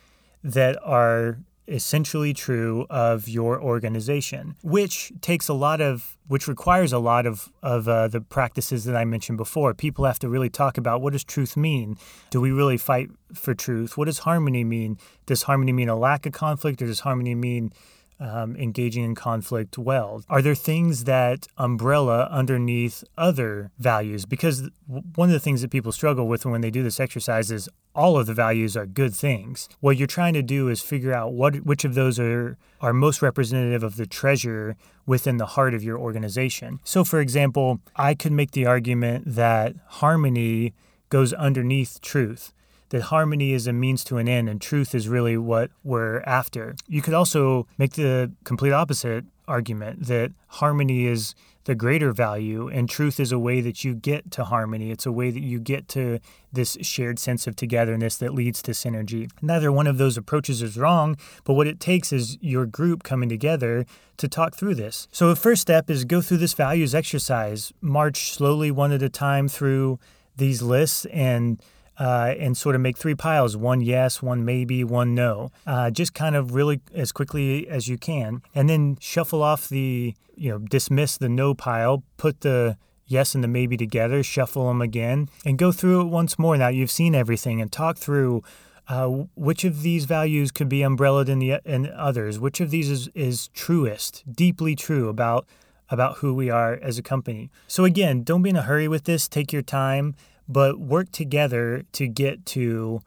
that 0.44 0.78
are 0.84 1.40
essentially 1.68 2.34
true 2.34 2.86
of 2.90 3.28
your 3.28 3.62
organization 3.62 4.56
which 4.64 5.12
takes 5.20 5.50
a 5.50 5.54
lot 5.54 5.82
of 5.82 6.18
which 6.28 6.48
requires 6.48 6.94
a 6.94 7.00
lot 7.00 7.26
of 7.26 7.52
of 7.62 7.88
uh, 7.90 8.08
the 8.08 8.22
practices 8.22 8.86
that 8.86 8.96
i 8.96 9.04
mentioned 9.04 9.38
before. 9.38 9.74
People 9.74 10.06
have 10.06 10.20
to 10.20 10.30
really 10.30 10.50
talk 10.50 10.78
about 10.78 11.02
what 11.02 11.14
does 11.14 11.24
truth 11.24 11.58
mean? 11.58 11.98
Do 12.30 12.40
we 12.40 12.52
really 12.52 12.78
fight 12.78 13.10
for 13.34 13.54
truth? 13.54 13.98
What 13.98 14.06
does 14.06 14.20
harmony 14.20 14.64
mean? 14.64 14.98
Does 15.26 15.44
harmony 15.44 15.74
mean 15.74 15.90
a 15.90 15.96
lack 15.96 16.26
of 16.26 16.32
conflict 16.34 16.82
or 16.82 16.86
does 16.86 17.02
harmony 17.02 17.36
mean 17.36 17.74
um, 18.20 18.56
engaging 18.56 19.04
in 19.04 19.16
conflict 19.16 19.78
well? 19.78 20.24
Are 20.30 20.42
there 20.42 20.56
things 20.56 21.04
that 21.06 21.48
umbrella 21.58 22.28
underneath 22.32 23.04
other 23.18 23.72
values? 23.78 24.26
Because 24.26 24.70
one 25.16 25.30
of 25.30 25.34
the 25.34 25.40
things 25.40 25.62
that 25.62 25.72
people 25.72 25.92
struggle 25.92 26.28
with 26.28 26.46
when 26.46 26.62
they 26.62 26.72
do 26.72 26.84
this 26.84 27.00
exercise 27.00 27.52
is 27.52 27.70
all 27.94 28.18
of 28.18 28.28
the 28.28 28.34
values 28.34 28.78
are 28.78 28.86
good 28.86 29.14
things. 29.14 29.68
What 29.80 29.98
you're 29.98 30.08
trying 30.08 30.34
to 30.34 30.44
do 30.44 30.70
is 30.70 30.82
figure 30.82 31.14
out 31.14 31.34
what 31.34 31.66
which 31.66 31.84
of 31.84 31.96
those 31.96 32.20
are 32.20 32.58
are 32.80 32.94
most 32.94 33.22
representative 33.22 33.84
of 33.84 33.96
the 33.96 34.06
treasure 34.06 34.76
within 35.06 35.38
the 35.38 35.48
heart 35.48 35.74
of 35.74 35.84
your 35.84 35.98
organization. 35.98 36.80
So 36.84 37.04
for 37.04 37.20
example, 37.20 37.80
I 37.96 38.14
could 38.14 38.32
make 38.32 38.52
the 38.52 38.68
argument 38.68 39.24
that 39.26 39.76
harmony 39.88 40.74
goes 41.10 41.34
underneath 41.34 42.02
truth 42.02 42.54
that 42.90 43.04
harmony 43.04 43.54
is 43.54 43.68
a 43.68 43.74
means 43.74 44.04
to 44.06 44.18
an 44.18 44.28
end 44.28 44.50
and 44.50 44.62
truth 44.62 44.96
is 44.96 45.08
really 45.08 45.38
what 45.38 45.72
we're 45.84 46.22
after. 46.22 46.76
You 46.88 47.02
could 47.02 47.14
also 47.14 47.68
make 47.78 47.94
the 47.94 48.32
complete 48.44 48.72
opposite 48.72 49.26
argument 49.48 50.08
that 50.08 50.32
harmony 50.48 51.06
is 51.06 51.34
the 51.64 51.76
greater 51.76 52.14
value 52.14 52.70
and 52.70 52.90
truth 52.90 53.20
is 53.20 53.34
a 53.34 53.40
way 53.40 53.60
that 53.60 53.84
you 53.84 53.94
get 53.94 54.32
to 54.32 54.46
harmony. 54.46 54.90
It's 54.90 55.06
a 55.06 55.12
way 55.12 55.32
that 55.32 55.42
you 55.42 55.60
get 55.60 55.90
to 55.90 56.20
this 56.52 56.78
shared 56.82 57.20
sense 57.20 57.46
of 57.46 57.58
togetherness 57.58 58.16
that 58.18 58.34
leads 58.34 58.62
to 58.64 58.72
synergy. 58.72 59.30
Neither 59.42 59.70
one 59.70 59.86
of 59.86 59.98
those 59.98 60.18
approaches 60.18 60.62
is 60.62 60.78
wrong, 60.78 61.18
but 61.44 61.54
what 61.54 61.68
it 61.68 61.82
takes 61.82 62.14
is 62.14 62.38
your 62.40 62.66
group 62.66 63.04
coming 63.04 63.28
together 63.28 63.86
to 64.16 64.28
talk 64.30 64.56
through 64.56 64.76
this. 64.76 65.10
So, 65.12 65.28
the 65.28 65.36
first 65.36 65.62
step 65.62 65.90
is 65.90 66.06
go 66.06 66.22
through 66.22 66.38
this 66.38 66.54
values 66.54 66.96
exercise, 66.96 67.74
march 67.82 68.32
slowly 68.32 68.72
one 68.72 68.94
at 68.94 69.04
a 69.04 69.10
time 69.10 69.50
through 69.50 70.00
these 70.38 70.62
lists 70.62 71.06
and 71.06 71.62
uh, 72.00 72.36
and 72.40 72.56
sort 72.56 72.76
of 72.76 72.82
make 72.82 72.98
three 72.98 73.16
piles 73.16 73.58
one 73.58 73.82
yes, 73.82 74.22
one 74.22 74.46
maybe, 74.46 74.84
one 74.84 75.16
no. 75.16 75.52
Uh, 75.66 75.90
just 75.90 76.14
kind 76.14 76.36
of 76.36 76.54
really 76.54 76.82
as 76.94 77.12
quickly 77.12 77.68
as 77.68 77.88
you 77.88 77.98
can. 77.98 78.42
And 78.54 78.70
then 78.70 78.98
shuffle 79.00 79.42
off 79.42 79.68
the, 79.70 80.14
you 80.36 80.52
know, 80.52 80.60
dismiss 80.60 81.18
the 81.18 81.30
no 81.30 81.54
pile, 81.54 82.04
put 82.18 82.42
the 82.42 82.78
yes 83.06 83.34
and 83.34 83.44
the 83.44 83.48
maybe 83.48 83.78
together, 83.78 84.22
shuffle 84.22 84.68
them 84.68 84.82
again, 84.82 85.30
and 85.46 85.58
go 85.58 85.72
through 85.72 86.02
it 86.02 86.06
once 86.06 86.38
more. 86.38 86.58
Now 86.58 86.68
you've 86.68 86.92
seen 86.92 87.16
everything 87.16 87.62
and 87.62 87.72
talk 87.72 87.98
through. 87.98 88.44
Uh, 88.90 89.26
which 89.36 89.66
of 89.66 89.82
these 89.82 90.06
values 90.06 90.50
could 90.50 90.70
be 90.70 90.82
umbrellaed 90.82 91.28
in 91.28 91.40
the 91.40 91.60
in 91.66 91.92
others? 91.92 92.40
Which 92.40 92.62
of 92.62 92.72
these 92.72 92.90
is, 92.90 93.10
is 93.14 93.50
truest, 93.50 94.24
deeply 94.32 94.78
true 94.78 95.10
about 95.10 95.46
about 95.90 96.20
who 96.20 96.34
we 96.34 96.50
are 96.50 96.80
as 96.82 96.98
a 96.98 97.04
company? 97.04 97.52
So 97.68 97.84
again, 97.84 98.24
don't 98.24 98.44
be 98.44 98.50
in 98.50 98.56
a 98.56 98.62
hurry 98.62 98.88
with 98.88 99.04
this. 99.04 99.28
Take 99.28 99.52
your 99.52 99.62
time 99.62 100.16
but 100.48 100.80
work 100.80 101.12
together 101.12 101.84
to 101.94 102.08
get 102.08 102.46
to 102.46 103.02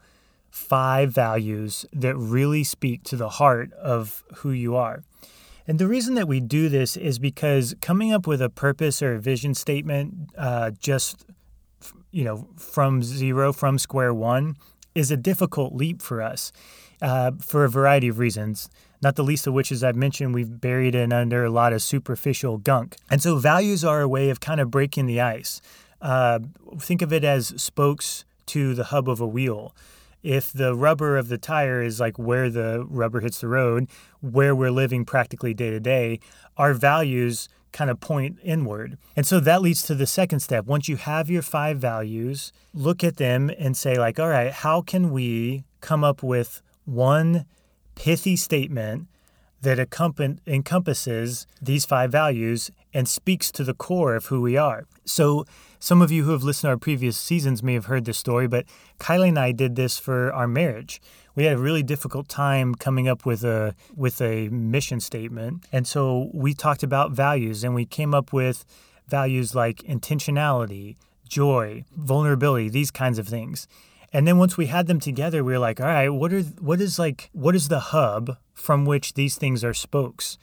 five 0.49 1.11
values 1.11 1.85
that 1.93 2.15
really 2.15 2.63
speak 2.63 3.03
to 3.03 3.15
the 3.15 3.29
heart 3.29 3.71
of 3.73 4.23
who 4.37 4.51
you 4.51 4.75
are. 4.75 5.03
And 5.67 5.79
the 5.79 5.87
reason 5.87 6.15
that 6.15 6.27
we 6.27 6.39
do 6.39 6.69
this 6.69 6.97
is 6.97 7.19
because 7.19 7.75
coming 7.81 8.11
up 8.11 8.27
with 8.27 8.41
a 8.41 8.49
purpose 8.49 9.01
or 9.01 9.13
a 9.15 9.19
vision 9.19 9.53
statement 9.53 10.29
uh, 10.37 10.71
just 10.79 11.25
you 12.11 12.23
know 12.23 12.47
from 12.57 13.01
zero 13.01 13.53
from 13.53 13.79
square 13.79 14.13
one 14.13 14.57
is 14.93 15.11
a 15.11 15.17
difficult 15.17 15.73
leap 15.73 16.01
for 16.01 16.21
us 16.21 16.51
uh, 17.01 17.31
for 17.39 17.63
a 17.63 17.69
variety 17.69 18.09
of 18.09 18.19
reasons. 18.19 18.69
Not 19.01 19.15
the 19.15 19.23
least 19.23 19.47
of 19.47 19.53
which 19.53 19.71
as 19.71 19.83
i've 19.83 19.95
mentioned 19.95 20.35
we've 20.35 20.59
buried 20.59 20.93
it 20.93 21.13
under 21.13 21.45
a 21.45 21.49
lot 21.49 21.73
of 21.73 21.81
superficial 21.81 22.57
gunk. 22.57 22.97
And 23.09 23.21
so 23.21 23.37
values 23.37 23.85
are 23.85 24.01
a 24.01 24.09
way 24.09 24.29
of 24.29 24.39
kind 24.39 24.59
of 24.59 24.69
breaking 24.69 25.05
the 25.05 25.21
ice 25.21 25.61
uh, 26.01 26.39
think 26.79 27.01
of 27.01 27.13
it 27.13 27.23
as 27.23 27.53
spokes 27.61 28.25
to 28.47 28.73
the 28.73 28.85
hub 28.85 29.07
of 29.07 29.21
a 29.21 29.27
wheel. 29.27 29.75
If 30.23 30.51
the 30.51 30.75
rubber 30.75 31.17
of 31.17 31.29
the 31.29 31.37
tire 31.37 31.81
is 31.81 31.99
like 31.99 32.19
where 32.19 32.49
the 32.49 32.85
rubber 32.87 33.21
hits 33.21 33.41
the 33.41 33.47
road, 33.47 33.89
where 34.19 34.55
we're 34.55 34.71
living 34.71 35.03
practically 35.05 35.53
day 35.53 35.71
to 35.71 35.79
day, 35.79 36.19
our 36.57 36.73
values 36.73 37.49
kind 37.71 37.89
of 37.89 37.99
point 37.99 38.37
inward. 38.43 38.97
And 39.15 39.25
so 39.25 39.39
that 39.39 39.61
leads 39.61 39.83
to 39.83 39.95
the 39.95 40.05
second 40.05 40.41
step. 40.41 40.65
Once 40.65 40.87
you 40.87 40.97
have 40.97 41.29
your 41.29 41.41
five 41.41 41.79
values, 41.79 42.51
look 42.73 43.03
at 43.03 43.17
them 43.17 43.49
and 43.57 43.75
say, 43.75 43.97
like, 43.97 44.19
all 44.19 44.29
right, 44.29 44.51
how 44.51 44.81
can 44.81 45.11
we 45.11 45.63
come 45.79 46.03
up 46.03 46.21
with 46.21 46.61
one 46.85 47.45
pithy 47.95 48.35
statement 48.35 49.07
that 49.61 49.79
encompasses 50.47 51.47
these 51.61 51.85
five 51.85 52.11
values 52.11 52.71
and 52.93 53.07
speaks 53.07 53.51
to 53.51 53.63
the 53.63 53.73
core 53.73 54.15
of 54.15 54.25
who 54.27 54.41
we 54.41 54.57
are? 54.57 54.85
So 55.05 55.45
some 55.79 56.01
of 56.01 56.11
you 56.11 56.23
who 56.23 56.31
have 56.31 56.43
listened 56.43 56.67
to 56.67 56.71
our 56.71 56.77
previous 56.77 57.17
seasons 57.17 57.63
may 57.63 57.73
have 57.73 57.85
heard 57.85 58.05
this 58.05 58.17
story, 58.17 58.47
but 58.47 58.65
Kylie 58.99 59.29
and 59.29 59.39
I 59.39 59.51
did 59.51 59.75
this 59.75 59.97
for 59.97 60.31
our 60.31 60.47
marriage. 60.47 61.01
We 61.35 61.45
had 61.45 61.57
a 61.57 61.59
really 61.59 61.81
difficult 61.81 62.27
time 62.27 62.75
coming 62.75 63.07
up 63.07 63.25
with 63.25 63.43
a 63.43 63.73
with 63.95 64.21
a 64.21 64.49
mission 64.49 64.99
statement, 64.99 65.65
and 65.71 65.87
so 65.87 66.29
we 66.33 66.53
talked 66.53 66.83
about 66.83 67.11
values, 67.11 67.63
and 67.63 67.73
we 67.73 67.85
came 67.85 68.13
up 68.13 68.33
with 68.33 68.65
values 69.07 69.55
like 69.55 69.77
intentionality, 69.83 70.97
joy, 71.27 71.83
vulnerability, 71.95 72.69
these 72.69 72.91
kinds 72.91 73.17
of 73.17 73.27
things. 73.27 73.67
And 74.13 74.27
then 74.27 74.37
once 74.37 74.57
we 74.57 74.65
had 74.65 74.87
them 74.87 74.99
together, 74.99 75.43
we 75.43 75.53
were 75.53 75.59
like, 75.59 75.79
all 75.79 75.87
right, 75.87 76.09
what 76.09 76.33
are 76.33 76.41
what 76.41 76.81
is 76.81 76.99
like 76.99 77.29
what 77.31 77.55
is 77.55 77.69
the 77.69 77.79
hub 77.79 78.37
from 78.53 78.85
which 78.85 79.13
these 79.13 79.35
things 79.35 79.63
are 79.63 79.73
spokes? 79.73 80.37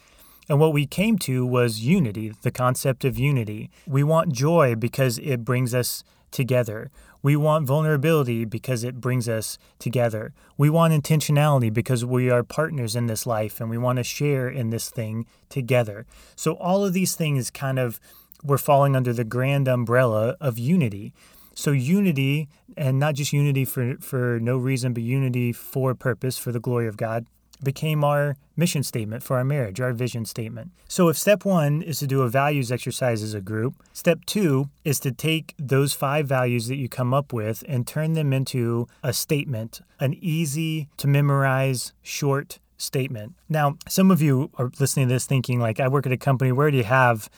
And 0.48 0.58
what 0.58 0.72
we 0.72 0.86
came 0.86 1.18
to 1.18 1.44
was 1.44 1.80
unity, 1.80 2.32
the 2.42 2.50
concept 2.50 3.04
of 3.04 3.18
unity. 3.18 3.70
We 3.86 4.02
want 4.02 4.32
joy 4.32 4.74
because 4.74 5.18
it 5.18 5.44
brings 5.44 5.74
us 5.74 6.02
together. 6.30 6.90
We 7.22 7.36
want 7.36 7.66
vulnerability 7.66 8.44
because 8.44 8.84
it 8.84 9.00
brings 9.00 9.28
us 9.28 9.58
together. 9.78 10.32
We 10.56 10.70
want 10.70 10.94
intentionality 10.94 11.72
because 11.72 12.04
we 12.04 12.30
are 12.30 12.42
partners 12.42 12.94
in 12.96 13.06
this 13.06 13.26
life 13.26 13.60
and 13.60 13.68
we 13.68 13.78
want 13.78 13.96
to 13.98 14.04
share 14.04 14.48
in 14.48 14.70
this 14.70 14.88
thing 14.88 15.26
together. 15.48 16.06
So, 16.36 16.52
all 16.54 16.84
of 16.84 16.92
these 16.92 17.14
things 17.14 17.50
kind 17.50 17.78
of 17.78 18.00
were 18.42 18.58
falling 18.58 18.94
under 18.94 19.12
the 19.12 19.24
grand 19.24 19.66
umbrella 19.66 20.36
of 20.40 20.58
unity. 20.58 21.12
So, 21.54 21.72
unity, 21.72 22.48
and 22.76 23.00
not 23.00 23.16
just 23.16 23.32
unity 23.32 23.64
for, 23.64 23.96
for 23.96 24.38
no 24.40 24.56
reason, 24.56 24.92
but 24.92 25.02
unity 25.02 25.52
for 25.52 25.94
purpose, 25.94 26.38
for 26.38 26.52
the 26.52 26.60
glory 26.60 26.86
of 26.86 26.96
God, 26.96 27.26
became 27.62 28.04
our 28.04 28.36
mission 28.56 28.82
statement 28.82 29.22
for 29.22 29.36
our 29.36 29.44
marriage, 29.44 29.80
our 29.80 29.92
vision 29.92 30.24
statement. 30.24 30.70
So, 30.88 31.08
if 31.08 31.16
step 31.16 31.44
one 31.44 31.82
is 31.82 31.98
to 32.00 32.06
do 32.06 32.22
a 32.22 32.28
values 32.28 32.72
exercise 32.72 33.22
as 33.22 33.34
a 33.34 33.40
group, 33.40 33.74
step 33.92 34.24
two 34.26 34.68
is 34.84 35.00
to 35.00 35.12
take 35.12 35.54
those 35.58 35.92
five 35.92 36.26
values 36.26 36.68
that 36.68 36.76
you 36.76 36.88
come 36.88 37.14
up 37.14 37.32
with 37.32 37.64
and 37.68 37.86
turn 37.86 38.14
them 38.14 38.32
into 38.32 38.88
a 39.02 39.12
statement, 39.12 39.80
an 40.00 40.14
easy 40.20 40.88
to 40.96 41.06
memorize, 41.06 41.92
short 42.02 42.58
statement. 42.76 43.34
Now, 43.48 43.76
some 43.88 44.10
of 44.10 44.22
you 44.22 44.50
are 44.54 44.70
listening 44.78 45.08
to 45.08 45.14
this 45.14 45.26
thinking, 45.26 45.60
like, 45.60 45.80
I 45.80 45.88
work 45.88 46.06
at 46.06 46.12
a 46.12 46.16
company, 46.16 46.52
where 46.52 46.70
do 46.70 46.76
you 46.76 46.84
have 46.84 47.28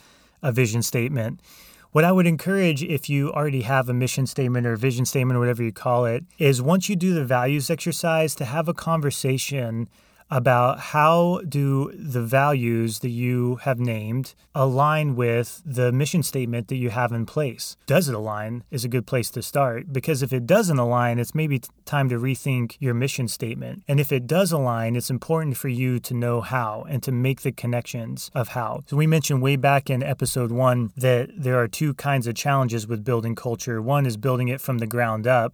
a 0.41 0.51
vision 0.51 0.81
statement? 0.81 1.39
What 1.91 2.05
I 2.05 2.13
would 2.13 2.25
encourage 2.25 2.83
if 2.83 3.09
you 3.09 3.33
already 3.33 3.63
have 3.63 3.89
a 3.89 3.93
mission 3.93 4.25
statement 4.25 4.65
or 4.65 4.77
vision 4.77 5.03
statement 5.05 5.35
or 5.35 5.41
whatever 5.41 5.61
you 5.61 5.73
call 5.73 6.05
it 6.05 6.23
is 6.37 6.61
once 6.61 6.87
you 6.87 6.95
do 6.95 7.13
the 7.13 7.25
values 7.25 7.69
exercise 7.69 8.33
to 8.35 8.45
have 8.45 8.69
a 8.69 8.73
conversation 8.73 9.89
about 10.31 10.79
how 10.79 11.41
do 11.47 11.91
the 11.93 12.21
values 12.21 12.99
that 12.99 13.09
you 13.09 13.57
have 13.57 13.79
named 13.79 14.33
align 14.55 15.15
with 15.15 15.61
the 15.65 15.91
mission 15.91 16.23
statement 16.23 16.69
that 16.69 16.77
you 16.77 16.89
have 16.89 17.11
in 17.11 17.25
place. 17.25 17.75
Does 17.85 18.07
it 18.07 18.15
align 18.15 18.63
is 18.71 18.85
a 18.85 18.89
good 18.89 19.05
place 19.05 19.29
to 19.31 19.41
start 19.41 19.91
because 19.91 20.23
if 20.23 20.31
it 20.31 20.47
doesn't 20.47 20.79
align, 20.79 21.19
it's 21.19 21.35
maybe 21.35 21.61
time 21.85 22.07
to 22.09 22.17
rethink 22.17 22.77
your 22.79 22.93
mission 22.93 23.27
statement. 23.27 23.83
And 23.87 23.99
if 23.99 24.11
it 24.11 24.25
does 24.25 24.53
align, 24.53 24.95
it's 24.95 25.09
important 25.09 25.57
for 25.57 25.67
you 25.67 25.99
to 25.99 26.13
know 26.13 26.39
how 26.39 26.85
and 26.87 27.03
to 27.03 27.11
make 27.11 27.41
the 27.41 27.51
connections 27.51 28.31
of 28.33 28.49
how. 28.49 28.83
So 28.87 28.95
we 28.95 29.07
mentioned 29.07 29.41
way 29.41 29.57
back 29.57 29.89
in 29.89 30.01
episode 30.01 30.51
1 30.51 30.93
that 30.95 31.29
there 31.35 31.59
are 31.59 31.67
two 31.67 31.93
kinds 31.95 32.25
of 32.25 32.35
challenges 32.35 32.87
with 32.87 33.03
building 33.03 33.35
culture. 33.35 33.81
One 33.81 34.05
is 34.05 34.15
building 34.15 34.47
it 34.47 34.61
from 34.61 34.77
the 34.77 34.87
ground 34.87 35.27
up 35.27 35.53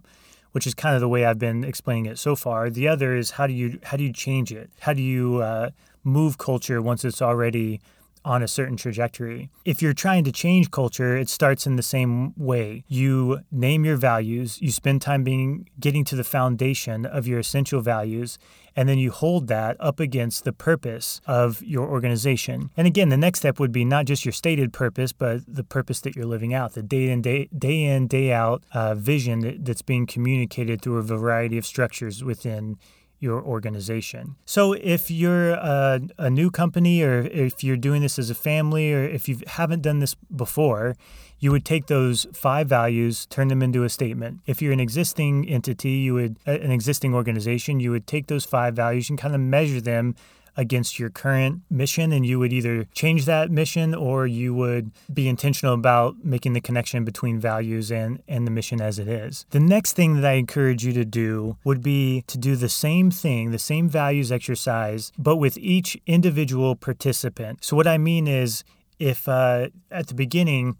which 0.52 0.66
is 0.66 0.74
kind 0.74 0.94
of 0.94 1.00
the 1.00 1.08
way 1.08 1.24
I've 1.24 1.38
been 1.38 1.64
explaining 1.64 2.06
it 2.06 2.18
so 2.18 2.36
far. 2.36 2.70
The 2.70 2.88
other 2.88 3.14
is 3.16 3.32
how 3.32 3.46
do 3.46 3.52
you 3.52 3.78
how 3.84 3.96
do 3.96 4.04
you 4.04 4.12
change 4.12 4.52
it? 4.52 4.70
How 4.80 4.92
do 4.92 5.02
you 5.02 5.38
uh, 5.38 5.70
move 6.04 6.38
culture 6.38 6.80
once 6.80 7.04
it's 7.04 7.22
already 7.22 7.80
on 8.28 8.42
a 8.42 8.48
certain 8.48 8.76
trajectory. 8.76 9.50
If 9.64 9.80
you're 9.80 9.94
trying 9.94 10.24
to 10.24 10.32
change 10.32 10.70
culture, 10.70 11.16
it 11.16 11.30
starts 11.30 11.66
in 11.66 11.76
the 11.76 11.82
same 11.82 12.34
way. 12.36 12.84
You 12.86 13.40
name 13.50 13.86
your 13.86 13.96
values, 13.96 14.60
you 14.60 14.70
spend 14.70 15.00
time 15.00 15.24
being 15.24 15.68
getting 15.80 16.04
to 16.04 16.16
the 16.16 16.24
foundation 16.24 17.06
of 17.06 17.26
your 17.26 17.38
essential 17.38 17.80
values, 17.80 18.38
and 18.76 18.88
then 18.88 18.98
you 18.98 19.10
hold 19.10 19.48
that 19.48 19.76
up 19.80 19.98
against 19.98 20.44
the 20.44 20.52
purpose 20.52 21.20
of 21.26 21.62
your 21.62 21.88
organization. 21.88 22.70
And 22.76 22.86
again, 22.86 23.08
the 23.08 23.16
next 23.16 23.40
step 23.40 23.58
would 23.58 23.72
be 23.72 23.84
not 23.84 24.04
just 24.04 24.24
your 24.26 24.32
stated 24.32 24.72
purpose, 24.72 25.12
but 25.12 25.40
the 25.48 25.64
purpose 25.64 26.00
that 26.02 26.14
you're 26.14 26.26
living 26.26 26.52
out, 26.52 26.74
the 26.74 26.82
day 26.82 27.08
in 27.08 27.22
day 27.22 27.48
day 27.56 27.82
in 27.82 28.08
day 28.08 28.30
out 28.32 28.62
uh, 28.72 28.94
vision 28.94 29.64
that's 29.64 29.82
being 29.82 30.06
communicated 30.06 30.82
through 30.82 30.98
a 30.98 31.02
variety 31.02 31.56
of 31.56 31.64
structures 31.64 32.22
within 32.22 32.76
your 33.20 33.42
organization. 33.42 34.36
So 34.44 34.74
if 34.74 35.10
you're 35.10 35.50
a, 35.50 36.00
a, 36.18 36.30
new 36.30 36.50
company 36.50 37.02
or 37.02 37.22
if 37.22 37.64
you're 37.64 37.76
doing 37.76 38.02
this 38.02 38.18
as 38.18 38.30
a 38.30 38.34
family 38.34 38.92
or 38.92 39.02
if 39.02 39.28
you 39.28 39.40
haven't 39.46 39.82
done 39.82 39.98
this 39.98 40.14
before, 40.14 40.94
you 41.40 41.50
would 41.50 41.64
take 41.64 41.86
those 41.86 42.26
five 42.32 42.68
values, 42.68 43.26
turn 43.26 43.48
them 43.48 43.62
into 43.62 43.84
a 43.84 43.88
statement. 43.88 44.40
If 44.46 44.62
you're 44.62 44.72
an 44.72 44.80
existing 44.80 45.48
entity, 45.48 45.90
you 45.90 46.14
would 46.14 46.38
an 46.46 46.70
existing 46.70 47.14
organization, 47.14 47.80
you 47.80 47.90
would 47.90 48.06
take 48.06 48.26
those 48.26 48.44
five 48.44 48.74
values 48.74 49.10
and 49.10 49.18
kind 49.18 49.34
of 49.34 49.40
measure 49.40 49.80
them 49.80 50.14
against 50.58 50.98
your 50.98 51.08
current 51.08 51.62
mission 51.70 52.12
and 52.12 52.26
you 52.26 52.38
would 52.38 52.52
either 52.52 52.84
change 52.92 53.24
that 53.24 53.50
mission 53.50 53.94
or 53.94 54.26
you 54.26 54.52
would 54.52 54.90
be 55.14 55.28
intentional 55.28 55.72
about 55.72 56.16
making 56.24 56.52
the 56.52 56.60
connection 56.60 57.04
between 57.04 57.38
values 57.38 57.90
and, 57.92 58.20
and 58.26 58.44
the 58.44 58.50
mission 58.50 58.80
as 58.80 58.98
it 58.98 59.06
is. 59.06 59.46
The 59.50 59.60
next 59.60 59.92
thing 59.92 60.16
that 60.16 60.24
I 60.28 60.32
encourage 60.32 60.84
you 60.84 60.92
to 60.94 61.04
do 61.04 61.56
would 61.62 61.80
be 61.80 62.24
to 62.26 62.36
do 62.36 62.56
the 62.56 62.68
same 62.68 63.10
thing, 63.12 63.52
the 63.52 63.58
same 63.58 63.88
values 63.88 64.32
exercise, 64.32 65.12
but 65.16 65.36
with 65.36 65.56
each 65.58 65.96
individual 66.06 66.74
participant. 66.74 67.64
So, 67.64 67.76
what 67.76 67.86
I 67.86 67.96
mean 67.96 68.26
is, 68.26 68.64
if 68.98 69.28
uh, 69.28 69.68
at 69.92 70.08
the 70.08 70.14
beginning, 70.14 70.76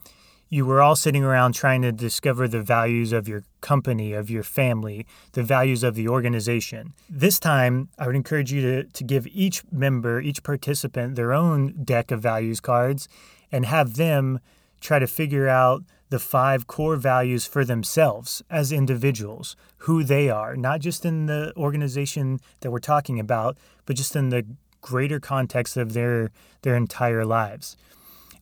you 0.49 0.65
were 0.65 0.81
all 0.81 0.97
sitting 0.97 1.23
around 1.23 1.53
trying 1.53 1.83
to 1.83 1.93
discover 1.93 2.49
the 2.49 2.63
values 2.63 3.13
of 3.13 3.29
your 3.29 3.45
company, 3.61 4.13
of 4.13 4.31
your 4.31 4.43
family, 4.43 5.07
the 5.33 5.43
values 5.43 5.83
of 5.83 5.95
the 5.95 6.09
organization. 6.09 6.95
This 7.09 7.39
time, 7.39 7.89
I 7.99 8.07
would 8.07 8.17
encourage 8.17 8.53
you 8.53 8.63
to, 8.63 8.85
to 8.85 9.05
give 9.05 9.27
each 9.27 9.63
member, 9.71 10.21
each 10.21 10.43
participant, 10.43 11.17
their 11.17 11.33
own 11.33 11.85
deck 11.85 12.11
of 12.11 12.21
values 12.21 12.61
cards 12.61 13.09
and 13.53 13.67
have 13.67 13.97
them 13.97 14.41
try 14.81 14.99
to 14.99 15.07
figure 15.07 15.49
out 15.49 15.85
the 16.11 16.19
five 16.19 16.67
core 16.67 16.97
values 16.97 17.45
for 17.45 17.65
themselves 17.65 18.43
as 18.49 18.73
individuals, 18.73 19.57
who 19.79 20.03
they 20.03 20.31
are, 20.31 20.57
not 20.57 20.81
just 20.81 21.05
in 21.05 21.27
the 21.27 21.53
organization 21.57 22.41
that 22.61 22.71
we're 22.71 22.79
talking 22.79 23.21
about, 23.21 23.59
but 23.85 23.97
just 23.97 24.17
in 24.17 24.31
the 24.31 24.47
greater 24.81 25.21
context 25.21 25.77
of 25.77 25.93
their 25.93 26.31
their 26.63 26.77
entire 26.77 27.25
lives. 27.25 27.77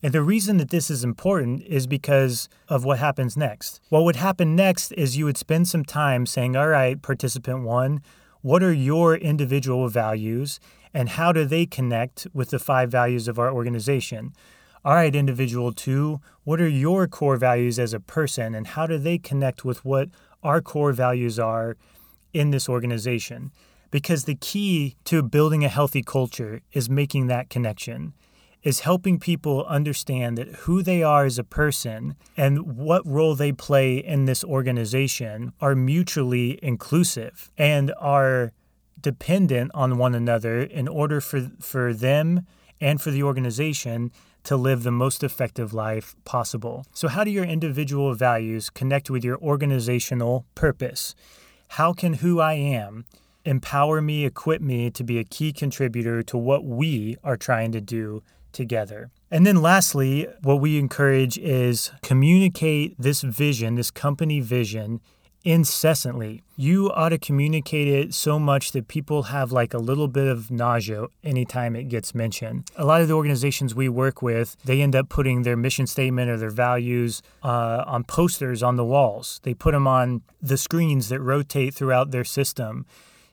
And 0.03 0.13
the 0.13 0.21
reason 0.21 0.57
that 0.57 0.69
this 0.69 0.89
is 0.89 1.03
important 1.03 1.63
is 1.63 1.87
because 1.87 2.49
of 2.69 2.85
what 2.85 2.99
happens 2.99 3.35
next. 3.35 3.81
What 3.89 4.03
would 4.03 4.17
happen 4.17 4.55
next 4.55 4.91
is 4.91 5.17
you 5.17 5.25
would 5.25 5.37
spend 5.37 5.67
some 5.67 5.83
time 5.83 6.25
saying, 6.25 6.55
All 6.55 6.67
right, 6.67 7.01
participant 7.01 7.63
one, 7.63 8.01
what 8.41 8.61
are 8.61 8.73
your 8.73 9.15
individual 9.15 9.87
values 9.89 10.59
and 10.93 11.09
how 11.09 11.31
do 11.31 11.45
they 11.45 11.65
connect 11.65 12.27
with 12.33 12.51
the 12.51 12.59
five 12.59 12.91
values 12.91 13.27
of 13.27 13.39
our 13.39 13.51
organization? 13.51 14.33
All 14.85 14.93
right, 14.93 15.15
individual 15.15 15.73
two, 15.73 16.21
what 16.43 16.61
are 16.61 16.67
your 16.67 17.07
core 17.07 17.37
values 17.37 17.77
as 17.79 17.93
a 17.93 17.99
person 17.99 18.55
and 18.55 18.67
how 18.67 18.87
do 18.87 18.97
they 18.97 19.17
connect 19.17 19.65
with 19.65 19.83
what 19.83 20.09
our 20.43 20.61
core 20.61 20.93
values 20.93 21.39
are 21.39 21.75
in 22.33 22.51
this 22.51 22.69
organization? 22.69 23.51
Because 23.89 24.25
the 24.25 24.35
key 24.35 24.95
to 25.05 25.23
building 25.23 25.65
a 25.65 25.69
healthy 25.69 26.03
culture 26.03 26.61
is 26.71 26.89
making 26.89 27.27
that 27.27 27.49
connection 27.49 28.13
is 28.63 28.81
helping 28.81 29.19
people 29.19 29.65
understand 29.65 30.37
that 30.37 30.47
who 30.47 30.81
they 30.81 31.03
are 31.03 31.25
as 31.25 31.37
a 31.37 31.43
person 31.43 32.15
and 32.35 32.75
what 32.77 33.05
role 33.05 33.35
they 33.35 33.51
play 33.51 33.97
in 33.97 34.25
this 34.25 34.43
organization 34.43 35.53
are 35.61 35.75
mutually 35.75 36.59
inclusive 36.63 37.51
and 37.57 37.93
are 37.99 38.51
dependent 38.99 39.71
on 39.73 39.97
one 39.97 40.15
another 40.15 40.61
in 40.61 40.87
order 40.87 41.21
for, 41.21 41.49
for 41.59 41.93
them 41.93 42.45
and 42.81 43.01
for 43.01 43.11
the 43.11 43.23
organization 43.23 44.11
to 44.43 44.55
live 44.55 44.83
the 44.83 44.91
most 44.91 45.23
effective 45.23 45.73
life 45.73 46.15
possible. 46.25 46.85
So, 46.93 47.07
how 47.07 47.23
do 47.23 47.31
your 47.31 47.43
individual 47.43 48.13
values 48.13 48.69
connect 48.69 49.09
with 49.09 49.23
your 49.23 49.37
organizational 49.39 50.45
purpose? 50.55 51.15
How 51.71 51.91
can 51.93 52.13
who 52.13 52.39
I 52.39 52.53
am 52.53 53.05
empower 53.47 54.01
me, 54.01 54.25
equip 54.25 54.61
me 54.61 54.89
to 54.91 55.03
be 55.03 55.19
a 55.19 55.23
key 55.23 55.53
contributor 55.53 56.21
to 56.21 56.37
what 56.37 56.65
we 56.65 57.15
are 57.23 57.37
trying 57.37 57.71
to 57.71 57.79
do 57.79 58.21
together. 58.57 59.09
And 59.31 59.45
then 59.45 59.61
lastly, 59.61 60.27
what 60.41 60.59
we 60.59 60.77
encourage 60.77 61.37
is 61.37 61.91
communicate 62.01 62.95
this 62.99 63.21
vision, 63.21 63.75
this 63.75 63.91
company 63.91 64.41
vision 64.41 64.99
incessantly. 65.43 66.43
You 66.57 66.91
ought 66.91 67.09
to 67.09 67.17
communicate 67.17 67.87
it 67.87 68.13
so 68.13 68.37
much 68.37 68.73
that 68.73 68.89
people 68.89 69.23
have 69.23 69.51
like 69.53 69.73
a 69.73 69.77
little 69.77 70.09
bit 70.09 70.27
of 70.27 70.51
nausea 70.51 71.05
anytime 71.23 71.75
it 71.75 71.85
gets 71.87 72.13
mentioned. 72.13 72.69
A 72.75 72.83
lot 72.83 73.01
of 73.01 73.07
the 73.07 73.13
organizations 73.13 73.73
we 73.73 73.87
work 73.87 74.21
with, 74.21 74.57
they 74.65 74.81
end 74.81 74.95
up 74.95 75.07
putting 75.07 75.43
their 75.43 75.55
mission 75.55 75.87
statement 75.87 76.29
or 76.29 76.37
their 76.37 76.49
values 76.49 77.21
uh, 77.43 77.83
on 77.87 78.03
posters 78.03 78.61
on 78.61 78.75
the 78.75 78.83
walls. 78.83 79.39
They 79.43 79.53
put 79.53 79.71
them 79.71 79.87
on 79.87 80.21
the 80.41 80.57
screens 80.57 81.07
that 81.09 81.21
rotate 81.21 81.73
throughout 81.73 82.11
their 82.11 82.25
system. 82.25 82.85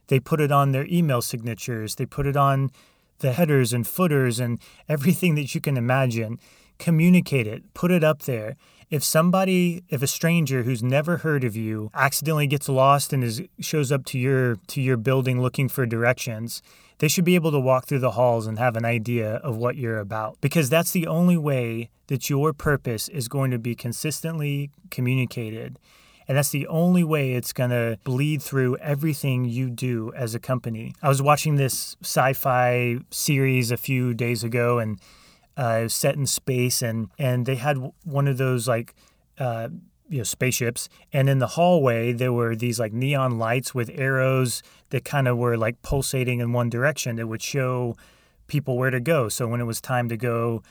They 0.06 0.20
put 0.20 0.40
it 0.40 0.52
on 0.52 0.72
their 0.72 0.87
email 0.87 1.22
signatures. 1.22 1.96
They 1.96 2.06
put 2.06 2.26
it 2.26 2.37
on 2.37 2.70
the 3.18 3.33
headers 3.33 3.72
and 3.72 3.87
footers 3.87 4.40
and 4.40 4.59
everything 4.88 5.35
that 5.37 5.55
you 5.55 5.61
can 5.61 5.77
imagine. 5.77 6.38
Communicate 6.79 7.46
it, 7.46 7.72
put 7.74 7.90
it 7.90 8.03
up 8.03 8.22
there. 8.22 8.57
If 8.90 9.03
somebody, 9.03 9.83
if 9.88 10.03
a 10.03 10.07
stranger 10.07 10.62
who's 10.62 10.83
never 10.83 11.18
heard 11.18 11.44
of 11.44 11.57
you 11.57 11.90
accidentally 11.94 12.46
gets 12.46 12.68
lost 12.68 13.12
and 13.12 13.24
is 13.24 13.42
shows 13.61 13.90
up 13.90 14.05
to 14.07 14.18
your 14.18 14.57
to 14.68 14.81
your 14.81 14.96
building 14.96 15.40
looking 15.40 15.68
for 15.68 15.87
directions, 15.87 16.62
they 16.98 17.09
should 17.09 17.24
be 17.24 17.35
able 17.35 17.50
to 17.53 17.61
walk 17.61 17.87
through 17.87 18.00
the 18.00 18.12
halls 18.12 18.46
and 18.46 18.59
have 18.59 18.77
an 18.77 18.85
idea 18.85 19.37
of 19.37 19.57
what 19.57 19.77
you're 19.77 19.98
about 19.98 20.40
because 20.40 20.68
that's 20.68 20.92
the 20.92 21.07
only 21.07 21.37
way 21.37 21.90
that 22.09 22.29
your 22.29 22.53
purpose 22.53 23.09
is 23.09 23.29
going 23.29 23.50
to 23.50 23.59
be 23.59 23.74
consistently 23.74 24.70
communicated 24.90 25.79
and 26.26 26.37
that's 26.37 26.50
the 26.50 26.66
only 26.66 27.04
way 27.04 27.32
it's 27.32 27.52
going 27.52 27.70
to 27.70 27.98
bleed 28.04 28.42
through 28.42 28.76
everything 28.78 29.44
you 29.44 29.70
do 29.70 30.12
as 30.14 30.34
a 30.34 30.38
company. 30.38 30.94
I 31.02 31.08
was 31.08 31.20
watching 31.20 31.56
this 31.56 31.96
sci 32.02 32.32
fi 32.32 32.98
series 33.10 33.70
a 33.70 33.76
few 33.76 34.14
days 34.14 34.42
ago 34.42 34.78
and 34.78 34.98
uh, 35.56 35.78
it 35.80 35.82
was 35.84 35.94
set 35.94 36.16
in 36.16 36.26
space, 36.26 36.82
and, 36.82 37.10
and 37.18 37.46
they 37.46 37.54
had 37.56 37.78
one 38.04 38.26
of 38.26 38.38
those 38.38 38.66
like, 38.66 38.94
uh, 39.38 39.68
you 40.08 40.18
know, 40.18 40.24
spaceships. 40.24 40.88
And 41.12 41.28
in 41.28 41.38
the 41.38 41.48
hallway, 41.48 42.12
there 42.12 42.32
were 42.32 42.56
these 42.56 42.80
like 42.80 42.92
neon 42.92 43.38
lights 43.38 43.74
with 43.74 43.90
arrows 43.94 44.62
that 44.90 45.04
kind 45.04 45.28
of 45.28 45.38
were 45.38 45.56
like 45.56 45.80
pulsating 45.82 46.40
in 46.40 46.52
one 46.52 46.70
direction 46.70 47.16
that 47.16 47.26
would 47.26 47.42
show 47.42 47.96
people 48.46 48.76
where 48.76 48.90
to 48.90 49.00
go. 49.00 49.28
So 49.28 49.46
when 49.46 49.60
it 49.60 49.64
was 49.64 49.80
time 49.80 50.08
to 50.08 50.16
go 50.16 50.62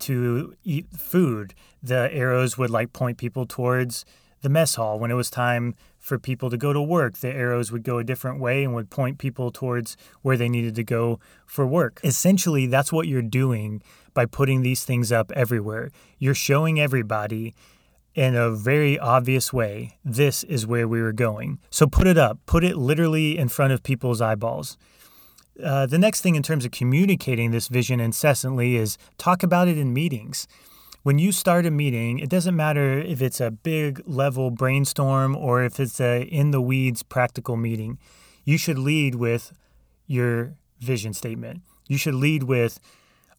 to 0.00 0.54
eat 0.64 0.86
food, 0.96 1.54
the 1.82 2.12
arrows 2.12 2.56
would 2.56 2.70
like 2.70 2.92
point 2.92 3.18
people 3.18 3.46
towards 3.46 4.04
the 4.42 4.48
mess 4.48 4.74
hall. 4.74 4.98
When 4.98 5.10
it 5.10 5.14
was 5.14 5.30
time 5.30 5.74
for 5.98 6.18
people 6.18 6.50
to 6.50 6.56
go 6.56 6.72
to 6.72 6.80
work, 6.80 7.18
the 7.18 7.28
arrows 7.28 7.70
would 7.70 7.82
go 7.82 7.98
a 7.98 8.04
different 8.04 8.40
way 8.40 8.64
and 8.64 8.74
would 8.74 8.90
point 8.90 9.18
people 9.18 9.50
towards 9.50 9.96
where 10.22 10.36
they 10.36 10.48
needed 10.48 10.74
to 10.76 10.84
go 10.84 11.20
for 11.46 11.66
work. 11.66 12.00
Essentially, 12.02 12.66
that's 12.66 12.92
what 12.92 13.06
you're 13.06 13.22
doing 13.22 13.82
by 14.14 14.26
putting 14.26 14.62
these 14.62 14.84
things 14.84 15.12
up 15.12 15.30
everywhere. 15.32 15.90
You're 16.18 16.34
showing 16.34 16.80
everybody 16.80 17.54
in 18.14 18.34
a 18.34 18.50
very 18.50 18.98
obvious 18.98 19.52
way 19.52 19.96
this 20.04 20.42
is 20.44 20.66
where 20.66 20.88
we 20.88 21.00
were 21.00 21.12
going. 21.12 21.58
So 21.70 21.86
put 21.86 22.06
it 22.06 22.18
up, 22.18 22.38
put 22.46 22.64
it 22.64 22.76
literally 22.76 23.38
in 23.38 23.48
front 23.48 23.72
of 23.72 23.82
people's 23.82 24.20
eyeballs. 24.20 24.76
Uh, 25.62 25.86
the 25.86 25.98
next 25.98 26.22
thing 26.22 26.36
in 26.36 26.42
terms 26.42 26.64
of 26.64 26.70
communicating 26.70 27.50
this 27.50 27.68
vision 27.68 28.00
incessantly 28.00 28.76
is 28.76 28.96
talk 29.18 29.42
about 29.42 29.68
it 29.68 29.78
in 29.78 29.92
meetings 29.92 30.46
when 31.02 31.18
you 31.18 31.32
start 31.32 31.66
a 31.66 31.70
meeting, 31.70 32.18
it 32.18 32.28
doesn't 32.28 32.54
matter 32.54 32.98
if 32.98 33.22
it's 33.22 33.40
a 33.40 33.50
big 33.50 34.02
level 34.06 34.50
brainstorm 34.50 35.34
or 35.34 35.62
if 35.62 35.80
it's 35.80 36.00
a 36.00 36.22
in 36.22 36.50
the 36.50 36.60
weeds 36.60 37.02
practical 37.02 37.56
meeting. 37.56 37.98
You 38.44 38.58
should 38.58 38.78
lead 38.78 39.14
with 39.14 39.52
your 40.06 40.54
vision 40.80 41.14
statement. 41.14 41.62
You 41.88 41.96
should 41.96 42.14
lead 42.14 42.44
with 42.44 42.80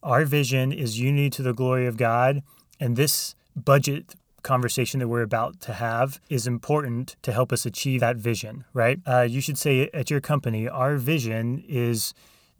our 0.02 0.24
vision 0.24 0.72
is 0.72 0.98
unity 0.98 1.30
to 1.30 1.42
the 1.42 1.54
glory 1.54 1.86
of 1.86 1.96
God, 1.96 2.42
and 2.80 2.96
this 2.96 3.36
budget 3.54 4.16
conversation 4.42 4.98
that 4.98 5.06
we're 5.06 5.22
about 5.22 5.60
to 5.60 5.74
have 5.74 6.20
is 6.28 6.46
important 6.48 7.14
to 7.22 7.32
help 7.32 7.52
us 7.52 7.64
achieve 7.64 8.00
that 8.00 8.16
vision, 8.16 8.64
right? 8.72 8.98
Uh, 9.06 9.20
you 9.20 9.40
should 9.40 9.56
say 9.56 9.88
at 9.94 10.10
your 10.10 10.20
company, 10.20 10.68
our 10.68 10.96
vision 10.96 11.62
is 11.68 12.12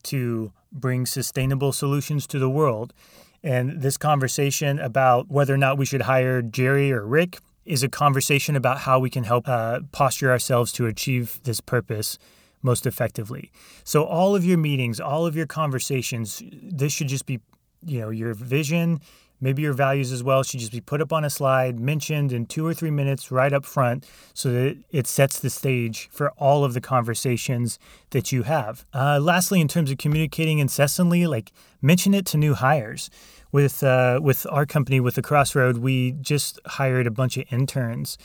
to 0.05 0.53
bring 0.71 1.05
sustainable 1.05 1.73
solutions 1.73 2.27
to 2.29 2.39
the 2.39 2.49
world. 2.49 2.93
And 3.43 3.83
this 3.83 3.97
conversation 3.97 4.79
about 4.79 5.31
whether 5.31 5.53
or 5.53 5.59
not 5.59 5.79
we 5.79 5.85
should 5.85 6.03
hire 6.03 6.43
Jerry 6.43 6.93
or 6.93 7.05
Rick 7.05 7.39
is 7.65 7.83
a 7.83 7.89
conversation 7.89 8.57
about 8.57 8.79
how 8.79 8.99
we 8.99 9.11
can 9.11 9.25
help 9.25 9.49
uh, 9.49 9.81
posture 9.93 10.31
ourselves 10.31 10.73
to 10.73 10.87
achieve 10.87 11.41
this 11.45 11.61
purpose 11.61 12.19
most 12.63 12.87
effectively. 12.87 13.51
So 13.85 14.05
all 14.05 14.37
of 14.37 14.45
your 14.45 14.59
meetings, 14.59 15.01
all 15.01 15.27
of 15.27 15.37
your 15.37 15.47
conversations, 15.47 16.43
this 16.53 16.93
should 16.93 17.09
just 17.09 17.27
be, 17.27 17.41
you 17.85 18.01
know, 18.01 18.11
your 18.11 18.35
vision, 18.35 19.01
maybe 19.43 19.61
your 19.61 19.75
values 19.75 20.13
as 20.13 20.23
well 20.23 20.43
should 20.43 20.61
just 20.61 20.73
be 20.73 20.81
put 20.81 21.03
up 21.03 21.13
on 21.13 21.25
a 21.25 21.29
slide, 21.29 21.79
mentioned 21.79 22.33
in 22.33 22.47
two 22.47 22.65
or 22.65 22.73
three 22.73 22.91
minutes 22.91 23.31
right 23.31 23.53
up 23.53 23.67
front 23.67 24.07
so 24.33 24.51
that 24.51 24.79
it 24.91 25.07
sets 25.07 25.39
the 25.41 25.51
stage 25.51 26.09
for 26.11 26.31
all 26.39 26.65
of 26.65 26.73
the 26.73 26.81
conversations 26.81 27.79
that 28.11 28.33
you 28.33 28.45
have. 28.45 28.87
Uh, 28.95 29.19
lastly, 29.21 29.61
in 29.61 29.69
terms 29.69 29.91
of 29.91 29.99
communicating 29.99 30.61
incessantly, 30.61 31.27
like 31.27 31.53
mention 31.83 32.15
it 32.15 32.25
to 32.27 32.39
new 32.39 32.55
hires. 32.55 33.11
With, 33.51 33.83
uh, 33.85 34.19
with 34.23 34.47
our 34.49 34.65
company, 34.65 34.99
with 34.99 35.17
the 35.17 35.21
Crossroad, 35.21 35.77
we 35.77 36.13
just 36.13 36.59
hired 36.65 37.07
a 37.07 37.11
bunch 37.11 37.37
of 37.37 37.45
interns. 37.51 38.17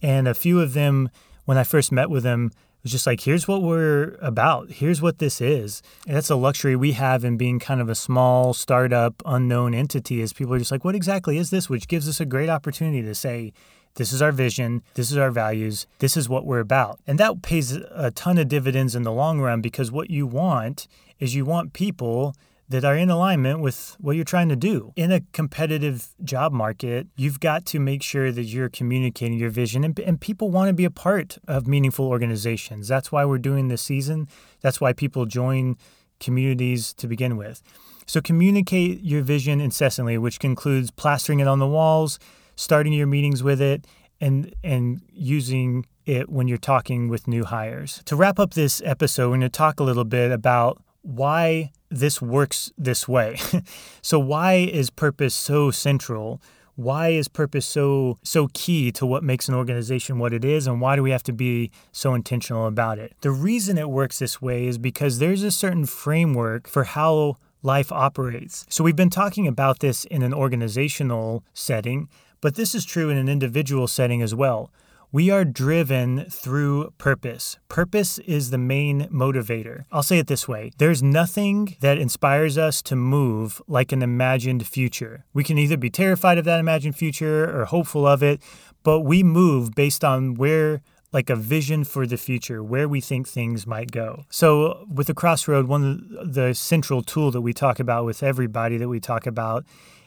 And 0.00 0.28
a 0.28 0.34
few 0.34 0.60
of 0.60 0.74
them, 0.74 1.10
when 1.44 1.58
I 1.58 1.64
first 1.64 1.90
met 1.90 2.08
with 2.08 2.22
them, 2.22 2.52
was 2.86 2.92
just 2.92 3.06
like, 3.06 3.22
here's 3.22 3.48
what 3.48 3.62
we're 3.62 4.16
about. 4.22 4.70
Here's 4.70 5.02
what 5.02 5.18
this 5.18 5.40
is. 5.40 5.82
And 6.06 6.16
that's 6.16 6.30
a 6.30 6.36
luxury 6.36 6.76
we 6.76 6.92
have 6.92 7.24
in 7.24 7.36
being 7.36 7.58
kind 7.58 7.80
of 7.80 7.88
a 7.88 7.96
small 7.96 8.54
startup, 8.54 9.20
unknown 9.26 9.74
entity. 9.74 10.20
Is 10.20 10.32
people 10.32 10.54
are 10.54 10.58
just 10.58 10.70
like, 10.70 10.84
what 10.84 10.94
exactly 10.94 11.36
is 11.36 11.50
this? 11.50 11.68
Which 11.68 11.88
gives 11.88 12.08
us 12.08 12.20
a 12.20 12.24
great 12.24 12.48
opportunity 12.48 13.02
to 13.02 13.14
say, 13.14 13.52
this 13.96 14.12
is 14.12 14.22
our 14.22 14.30
vision. 14.30 14.82
This 14.94 15.10
is 15.10 15.16
our 15.16 15.32
values. 15.32 15.88
This 15.98 16.16
is 16.16 16.28
what 16.28 16.46
we're 16.46 16.60
about. 16.60 17.00
And 17.08 17.18
that 17.18 17.42
pays 17.42 17.72
a 17.72 18.12
ton 18.12 18.38
of 18.38 18.46
dividends 18.48 18.94
in 18.94 19.02
the 19.02 19.12
long 19.12 19.40
run 19.40 19.60
because 19.60 19.90
what 19.90 20.08
you 20.08 20.24
want 20.24 20.86
is 21.18 21.34
you 21.34 21.44
want 21.44 21.72
people 21.72 22.36
that 22.68 22.84
are 22.84 22.96
in 22.96 23.10
alignment 23.10 23.60
with 23.60 23.96
what 24.00 24.16
you're 24.16 24.24
trying 24.24 24.48
to 24.48 24.56
do. 24.56 24.92
In 24.96 25.12
a 25.12 25.20
competitive 25.32 26.08
job 26.24 26.52
market, 26.52 27.06
you've 27.16 27.40
got 27.40 27.64
to 27.66 27.78
make 27.78 28.02
sure 28.02 28.32
that 28.32 28.44
you're 28.44 28.68
communicating 28.68 29.38
your 29.38 29.50
vision, 29.50 29.84
and, 29.84 29.98
and 30.00 30.20
people 30.20 30.50
want 30.50 30.68
to 30.68 30.74
be 30.74 30.84
a 30.84 30.90
part 30.90 31.38
of 31.46 31.66
meaningful 31.66 32.06
organizations. 32.06 32.88
That's 32.88 33.12
why 33.12 33.24
we're 33.24 33.38
doing 33.38 33.68
this 33.68 33.82
season. 33.82 34.28
That's 34.60 34.80
why 34.80 34.92
people 34.92 35.26
join 35.26 35.76
communities 36.18 36.92
to 36.94 37.06
begin 37.06 37.36
with. 37.36 37.62
So 38.06 38.20
communicate 38.20 39.02
your 39.02 39.22
vision 39.22 39.60
incessantly, 39.60 40.16
which 40.18 40.38
includes 40.42 40.90
plastering 40.90 41.40
it 41.40 41.48
on 41.48 41.58
the 41.58 41.66
walls, 41.66 42.18
starting 42.54 42.92
your 42.92 43.06
meetings 43.06 43.42
with 43.42 43.60
it, 43.60 43.86
and 44.20 44.54
and 44.64 45.02
using 45.12 45.84
it 46.06 46.28
when 46.28 46.48
you're 46.48 46.56
talking 46.56 47.08
with 47.08 47.28
new 47.28 47.44
hires. 47.44 48.00
To 48.06 48.16
wrap 48.16 48.38
up 48.38 48.54
this 48.54 48.80
episode, 48.84 49.24
we're 49.24 49.38
going 49.38 49.40
to 49.42 49.48
talk 49.48 49.80
a 49.80 49.84
little 49.84 50.04
bit 50.04 50.30
about 50.30 50.80
why 51.06 51.70
this 51.88 52.20
works 52.20 52.72
this 52.76 53.06
way. 53.06 53.38
so 54.02 54.18
why 54.18 54.54
is 54.54 54.90
purpose 54.90 55.34
so 55.34 55.70
central? 55.70 56.42
Why 56.74 57.08
is 57.08 57.28
purpose 57.28 57.64
so 57.64 58.18
so 58.22 58.48
key 58.52 58.92
to 58.92 59.06
what 59.06 59.22
makes 59.22 59.48
an 59.48 59.54
organization 59.54 60.18
what 60.18 60.34
it 60.34 60.44
is 60.44 60.66
and 60.66 60.80
why 60.80 60.96
do 60.96 61.02
we 61.02 61.10
have 61.12 61.22
to 61.22 61.32
be 61.32 61.70
so 61.92 62.12
intentional 62.12 62.66
about 62.66 62.98
it? 62.98 63.14
The 63.20 63.30
reason 63.30 63.78
it 63.78 63.88
works 63.88 64.18
this 64.18 64.42
way 64.42 64.66
is 64.66 64.78
because 64.78 65.18
there's 65.18 65.42
a 65.42 65.50
certain 65.50 65.86
framework 65.86 66.68
for 66.68 66.84
how 66.84 67.36
life 67.62 67.90
operates. 67.92 68.66
So 68.68 68.84
we've 68.84 68.96
been 68.96 69.08
talking 69.08 69.46
about 69.46 69.78
this 69.78 70.04
in 70.04 70.22
an 70.22 70.34
organizational 70.34 71.44
setting, 71.54 72.08
but 72.40 72.56
this 72.56 72.74
is 72.74 72.84
true 72.84 73.10
in 73.10 73.16
an 73.16 73.28
individual 73.28 73.86
setting 73.86 74.22
as 74.22 74.34
well. 74.34 74.70
We 75.16 75.30
are 75.30 75.46
driven 75.46 76.26
through 76.28 76.92
purpose. 76.98 77.56
Purpose 77.70 78.18
is 78.18 78.50
the 78.50 78.58
main 78.58 79.08
motivator. 79.08 79.86
I'll 79.90 80.02
say 80.02 80.18
it 80.18 80.26
this 80.26 80.46
way 80.46 80.72
there's 80.76 81.02
nothing 81.02 81.74
that 81.80 81.96
inspires 81.96 82.58
us 82.58 82.82
to 82.82 82.96
move 82.96 83.62
like 83.66 83.92
an 83.92 84.02
imagined 84.02 84.66
future. 84.66 85.24
We 85.32 85.42
can 85.42 85.56
either 85.56 85.78
be 85.78 85.88
terrified 85.88 86.36
of 86.36 86.44
that 86.44 86.60
imagined 86.60 86.96
future 86.96 87.48
or 87.48 87.64
hopeful 87.64 88.06
of 88.06 88.22
it, 88.22 88.42
but 88.82 89.00
we 89.00 89.22
move 89.22 89.74
based 89.74 90.04
on 90.04 90.34
where 90.34 90.82
like 91.14 91.30
a 91.30 91.36
vision 91.36 91.84
for 91.84 92.06
the 92.06 92.18
future, 92.18 92.62
where 92.62 92.86
we 92.86 93.00
think 93.00 93.26
things 93.26 93.66
might 93.66 93.92
go. 93.92 94.26
So, 94.28 94.84
with 94.92 95.06
the 95.06 95.14
crossroad, 95.14 95.66
one 95.66 96.14
of 96.18 96.34
the 96.34 96.52
central 96.52 97.00
tool 97.00 97.30
that 97.30 97.40
we 97.40 97.54
talk 97.54 97.80
about 97.80 98.04
with 98.04 98.22
everybody 98.22 98.76
that 98.76 98.88
we 98.88 99.00
talk 99.00 99.26
about 99.26 99.64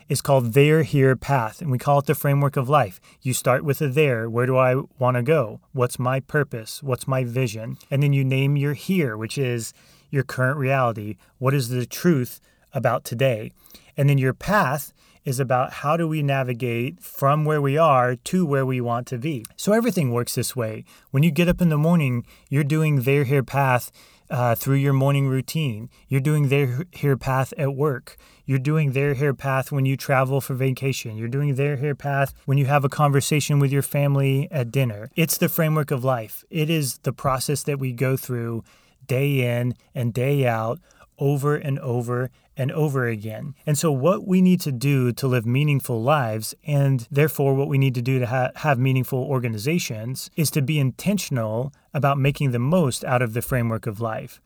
is 0.09 0.21
called 0.21 0.53
there, 0.53 0.81
here, 0.81 1.15
path, 1.15 1.61
and 1.61 1.71
we 1.71 1.77
call 1.77 1.99
it 1.99 2.05
the 2.07 2.15
framework 2.15 2.57
of 2.57 2.67
life. 2.67 2.99
You 3.21 3.33
start 3.33 3.63
with 3.63 3.79
a 3.79 3.87
there. 3.87 4.27
Where 4.29 4.47
do 4.47 4.57
I 4.57 4.75
want 4.97 5.15
to 5.15 5.23
go? 5.23 5.61
What's 5.71 5.99
my 5.99 6.19
purpose? 6.19 6.81
What's 6.81 7.07
my 7.07 7.23
vision? 7.23 7.77
And 7.91 8.01
then 8.01 8.11
you 8.11 8.25
name 8.25 8.57
your 8.57 8.73
here, 8.73 9.15
which 9.15 9.37
is 9.37 9.71
your 10.09 10.23
current 10.23 10.57
reality. 10.57 11.15
What 11.37 11.53
is 11.53 11.69
the 11.69 11.85
truth 11.85 12.41
about 12.73 13.03
today? 13.03 13.51
And 13.95 14.09
then 14.09 14.17
your 14.17 14.33
path 14.33 14.91
is 15.25 15.39
about 15.39 15.73
how 15.73 15.95
do 15.95 16.07
we 16.07 16.23
navigate 16.23 16.99
from 17.01 17.45
where 17.45 17.61
we 17.61 17.77
are 17.77 18.15
to 18.15 18.45
where 18.45 18.65
we 18.65 18.81
want 18.81 19.05
to 19.07 19.17
be. 19.17 19.45
So 19.55 19.73
everything 19.73 20.11
works 20.11 20.33
this 20.33 20.55
way. 20.55 20.85
When 21.11 21.21
you 21.21 21.29
get 21.29 21.47
up 21.47 21.61
in 21.61 21.69
the 21.69 21.77
morning, 21.77 22.25
you're 22.49 22.63
doing 22.63 23.01
there, 23.01 23.25
here, 23.25 23.43
path 23.43 23.91
uh, 24.29 24.55
through 24.55 24.75
your 24.75 24.93
morning 24.93 25.27
routine. 25.27 25.89
You're 26.07 26.21
doing 26.21 26.49
there, 26.49 26.85
here, 26.91 27.17
path 27.17 27.53
at 27.57 27.75
work. 27.75 28.17
You're 28.45 28.59
doing 28.59 28.91
there, 28.93 29.13
here, 29.13 29.33
path 29.33 29.71
when 29.71 29.85
you 29.85 29.97
travel 29.97 30.41
for 30.41 30.53
vacation. 30.53 31.17
You're 31.17 31.27
doing 31.27 31.55
there, 31.55 31.77
here, 31.77 31.95
path 31.95 32.33
when 32.45 32.57
you 32.57 32.65
have 32.65 32.83
a 32.83 32.89
conversation 32.89 33.59
with 33.59 33.71
your 33.71 33.81
family 33.81 34.47
at 34.51 34.71
dinner. 34.71 35.09
It's 35.15 35.37
the 35.37 35.49
framework 35.49 35.91
of 35.91 36.03
life. 36.03 36.43
It 36.49 36.69
is 36.69 36.99
the 36.99 37.13
process 37.13 37.63
that 37.63 37.79
we 37.79 37.91
go 37.91 38.17
through 38.17 38.63
day 39.07 39.57
in 39.57 39.75
and 39.95 40.13
day 40.13 40.45
out 40.47 40.79
over 41.19 41.55
and 41.55 41.79
over 41.79 42.29
and 42.57 42.71
over 42.71 43.07
again. 43.07 43.55
And 43.65 43.77
so, 43.77 43.91
what 43.91 44.27
we 44.27 44.41
need 44.41 44.61
to 44.61 44.71
do 44.71 45.11
to 45.13 45.27
live 45.27 45.45
meaningful 45.45 46.01
lives, 46.01 46.53
and 46.65 47.07
therefore 47.11 47.55
what 47.55 47.67
we 47.67 47.77
need 47.77 47.95
to 47.95 48.01
do 48.01 48.19
to 48.19 48.27
ha- 48.27 48.51
have 48.55 48.77
meaningful 48.77 49.19
organizations, 49.19 50.29
is 50.35 50.51
to 50.51 50.61
be 50.61 50.79
intentional 50.79 51.73
about 51.93 52.17
making 52.17 52.51
the 52.51 52.59
most 52.59 53.03
out 53.05 53.21
of 53.21 53.33
the 53.33 53.41
framework 53.41 53.87
of 53.87 54.01
life. 54.01 54.41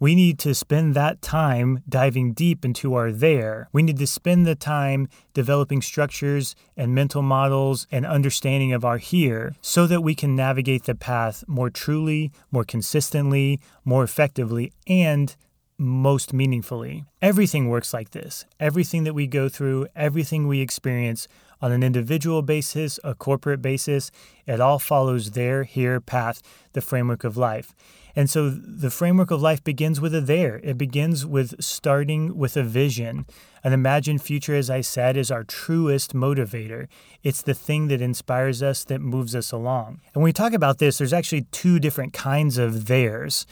We 0.00 0.14
need 0.14 0.38
to 0.38 0.54
spend 0.54 0.94
that 0.94 1.20
time 1.20 1.82
diving 1.86 2.32
deep 2.32 2.64
into 2.64 2.94
our 2.94 3.12
there. 3.12 3.68
We 3.70 3.82
need 3.82 3.98
to 3.98 4.06
spend 4.06 4.46
the 4.46 4.54
time 4.54 5.08
developing 5.34 5.82
structures 5.82 6.56
and 6.74 6.94
mental 6.94 7.20
models 7.20 7.86
and 7.92 8.06
understanding 8.06 8.72
of 8.72 8.82
our 8.82 8.96
here 8.96 9.54
so 9.60 9.86
that 9.86 10.00
we 10.00 10.14
can 10.14 10.34
navigate 10.34 10.84
the 10.84 10.94
path 10.94 11.44
more 11.46 11.68
truly, 11.68 12.32
more 12.50 12.64
consistently, 12.64 13.60
more 13.84 14.02
effectively, 14.02 14.72
and 14.86 15.36
most 15.80 16.34
meaningfully. 16.34 17.04
Everything 17.22 17.68
works 17.68 17.94
like 17.94 18.10
this. 18.10 18.44
Everything 18.60 19.04
that 19.04 19.14
we 19.14 19.26
go 19.26 19.48
through, 19.48 19.86
everything 19.96 20.46
we 20.46 20.60
experience 20.60 21.26
on 21.62 21.72
an 21.72 21.82
individual 21.82 22.42
basis, 22.42 23.00
a 23.02 23.14
corporate 23.14 23.62
basis, 23.62 24.10
it 24.46 24.60
all 24.60 24.78
follows 24.78 25.32
there, 25.32 25.64
here, 25.64 26.00
path, 26.00 26.42
the 26.74 26.80
framework 26.80 27.24
of 27.24 27.36
life. 27.36 27.74
And 28.14 28.28
so 28.28 28.50
the 28.50 28.90
framework 28.90 29.30
of 29.30 29.40
life 29.40 29.62
begins 29.62 30.00
with 30.00 30.14
a 30.14 30.20
there. 30.20 30.60
It 30.62 30.76
begins 30.76 31.24
with 31.24 31.62
starting 31.62 32.36
with 32.36 32.56
a 32.56 32.62
vision. 32.62 33.24
An 33.62 33.72
imagined 33.72 34.20
future, 34.20 34.54
as 34.54 34.68
I 34.68 34.80
said, 34.80 35.16
is 35.16 35.30
our 35.30 35.44
truest 35.44 36.12
motivator. 36.12 36.88
It's 37.22 37.42
the 37.42 37.54
thing 37.54 37.88
that 37.88 38.02
inspires 38.02 38.62
us, 38.62 38.84
that 38.84 39.00
moves 39.00 39.34
us 39.34 39.52
along. 39.52 40.00
And 40.12 40.22
when 40.22 40.24
we 40.24 40.32
talk 40.32 40.52
about 40.52 40.78
this, 40.78 40.98
there's 40.98 41.12
actually 41.12 41.42
two 41.52 41.78
different 41.78 42.12
kinds 42.12 42.58
of 42.58 42.86
theirs. 42.86 43.46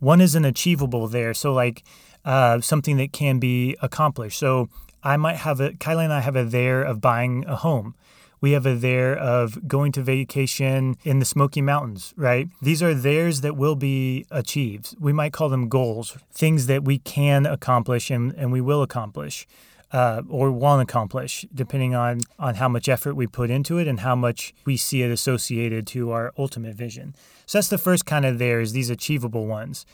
One 0.00 0.20
is 0.20 0.34
an 0.34 0.44
achievable 0.44 1.06
there, 1.06 1.32
so 1.34 1.52
like 1.52 1.84
uh, 2.24 2.60
something 2.60 2.96
that 2.96 3.12
can 3.12 3.38
be 3.38 3.76
accomplished. 3.80 4.38
So 4.38 4.68
I 5.02 5.16
might 5.16 5.36
have 5.36 5.60
a 5.60 5.70
Kylie 5.70 6.04
and 6.04 6.12
I 6.12 6.20
have 6.20 6.36
a 6.36 6.44
there 6.44 6.82
of 6.82 7.00
buying 7.00 7.44
a 7.46 7.56
home. 7.56 7.94
We 8.40 8.52
have 8.52 8.64
a 8.64 8.74
there 8.74 9.14
of 9.16 9.68
going 9.68 9.92
to 9.92 10.02
vacation 10.02 10.96
in 11.04 11.18
the 11.18 11.26
Smoky 11.26 11.60
Mountains, 11.60 12.14
right? 12.16 12.48
These 12.62 12.82
are 12.82 12.94
theirs 12.94 13.42
that 13.42 13.54
will 13.54 13.76
be 13.76 14.24
achieved. 14.30 14.96
We 14.98 15.12
might 15.12 15.34
call 15.34 15.50
them 15.50 15.68
goals, 15.68 16.16
things 16.32 16.66
that 16.66 16.82
we 16.82 16.98
can 16.98 17.44
accomplish 17.44 18.10
and, 18.10 18.32
and 18.32 18.50
we 18.50 18.62
will 18.62 18.82
accomplish. 18.82 19.46
Uh, 19.92 20.22
or 20.28 20.52
want 20.52 20.78
to 20.78 20.82
accomplish, 20.82 21.44
depending 21.52 21.96
on 21.96 22.20
on 22.38 22.54
how 22.54 22.68
much 22.68 22.88
effort 22.88 23.14
we 23.14 23.26
put 23.26 23.50
into 23.50 23.76
it 23.76 23.88
and 23.88 24.00
how 24.00 24.14
much 24.14 24.54
we 24.64 24.76
see 24.76 25.02
it 25.02 25.10
associated 25.10 25.84
to 25.84 26.12
our 26.12 26.32
ultimate 26.38 26.76
vision. 26.76 27.12
So 27.44 27.58
that's 27.58 27.66
the 27.66 27.76
first 27.76 28.06
kind 28.06 28.24
of 28.24 28.38
there 28.38 28.60
is 28.60 28.72
these 28.72 28.88
achievable 28.88 29.46
ones. 29.48 29.84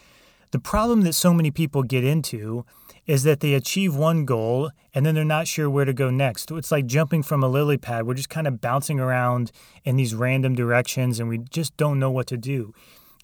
The 0.51 0.59
problem 0.59 1.01
that 1.03 1.15
so 1.15 1.33
many 1.33 1.51
people 1.51 1.83
get 1.83 2.05
into 2.05 2.67
is 3.07 3.23
that 3.23 3.41
they 3.41 3.55
achieve 3.55 3.95
one 3.95 4.25
goal 4.25 4.71
and 4.95 5.07
then 5.07 5.15
they're 5.15 5.25
not 5.25 5.47
sure 5.47 5.71
where 5.71 5.85
to 5.85 5.93
go 5.93 6.11
next. 6.11 6.51
It's 6.51 6.73
like 6.73 6.87
jumping 6.87 7.23
from 7.23 7.43
a 7.43 7.49
lily 7.49 7.79
pad. 7.79 8.07
We're 8.07 8.15
just 8.15 8.29
kind 8.29 8.47
of 8.47 8.61
bouncing 8.61 8.99
around 9.01 9.53
in 9.85 9.97
these 9.97 10.15
random 10.15 10.55
directions 10.55 11.21
and 11.21 11.29
we 11.29 11.39
just 11.39 11.77
don't 11.77 11.99
know 11.99 12.11
what 12.11 12.27
to 12.29 12.37
do 12.37 12.75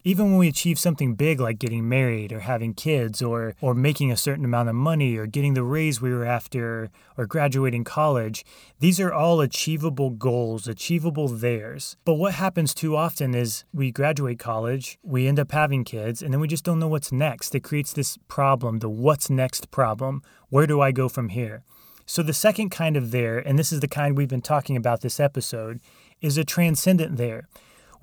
even 0.05 0.27
when 0.27 0.39
we 0.39 0.49
achieve 0.49 0.79
something 0.79 1.15
big 1.15 1.41
like 1.41 1.59
getting 1.59 1.89
married 1.89 2.33
or 2.33 2.41
having 2.41 2.75
kids 2.75 3.23
or 3.23 3.55
or 3.61 3.75
making 3.75 4.11
a 4.11 4.17
certain 4.17 4.45
amount 4.45 4.69
of 4.69 4.75
money 4.75 5.17
or 5.17 5.27
getting 5.27 5.55
the 5.55 5.63
raise 5.63 6.01
we 6.01 6.13
were 6.13 6.25
after 6.25 6.91
or 7.17 7.27
graduating 7.27 7.85
college 7.85 8.45
these 8.81 8.99
are 8.99 9.13
all 9.13 9.41
achievable 9.41 10.11
goals 10.11 10.67
achievable 10.67 11.29
theirs. 11.29 11.97
But 12.05 12.15
what 12.15 12.35
happens 12.35 12.75
too 12.75 12.97
often 12.97 13.35
is 13.35 13.65
we 13.73 13.91
graduate 13.91 14.39
college 14.39 14.99
we 15.03 15.27
end 15.27 15.39
up 15.39 15.53
having 15.53 15.85
kids 15.85 16.23
and 16.23 16.33
then 16.33 16.41
we 16.41 16.49
just 16.49 16.65
don't 16.65 16.79
know 16.79 16.89
what's 16.89 17.13
next. 17.13 17.55
It 17.55 17.61
creates 17.61 17.93
this 17.93 18.19
problem 18.29 18.79
the 18.79 18.89
what's 18.89 19.31
next 19.31 19.71
problem. 19.71 20.23
Where 20.49 20.67
do 20.67 20.81
i 20.81 20.93
go 20.93 21.09
from 21.09 21.29
here? 21.31 21.63
So 22.05 22.23
the 22.23 22.35
second 22.35 22.71
kind 22.71 22.97
of 22.97 23.11
there 23.11 23.39
and 23.39 23.59
this 23.59 23.73
is 23.73 23.81
the 23.81 23.89
kind 23.89 24.17
we've 24.17 24.29
been 24.29 24.43
talking 24.43 24.77
about 24.77 25.01
this 25.01 25.21
episode 25.21 25.81
is 26.21 26.37
a 26.37 26.45
transcendent 26.45 27.17
there 27.17 27.49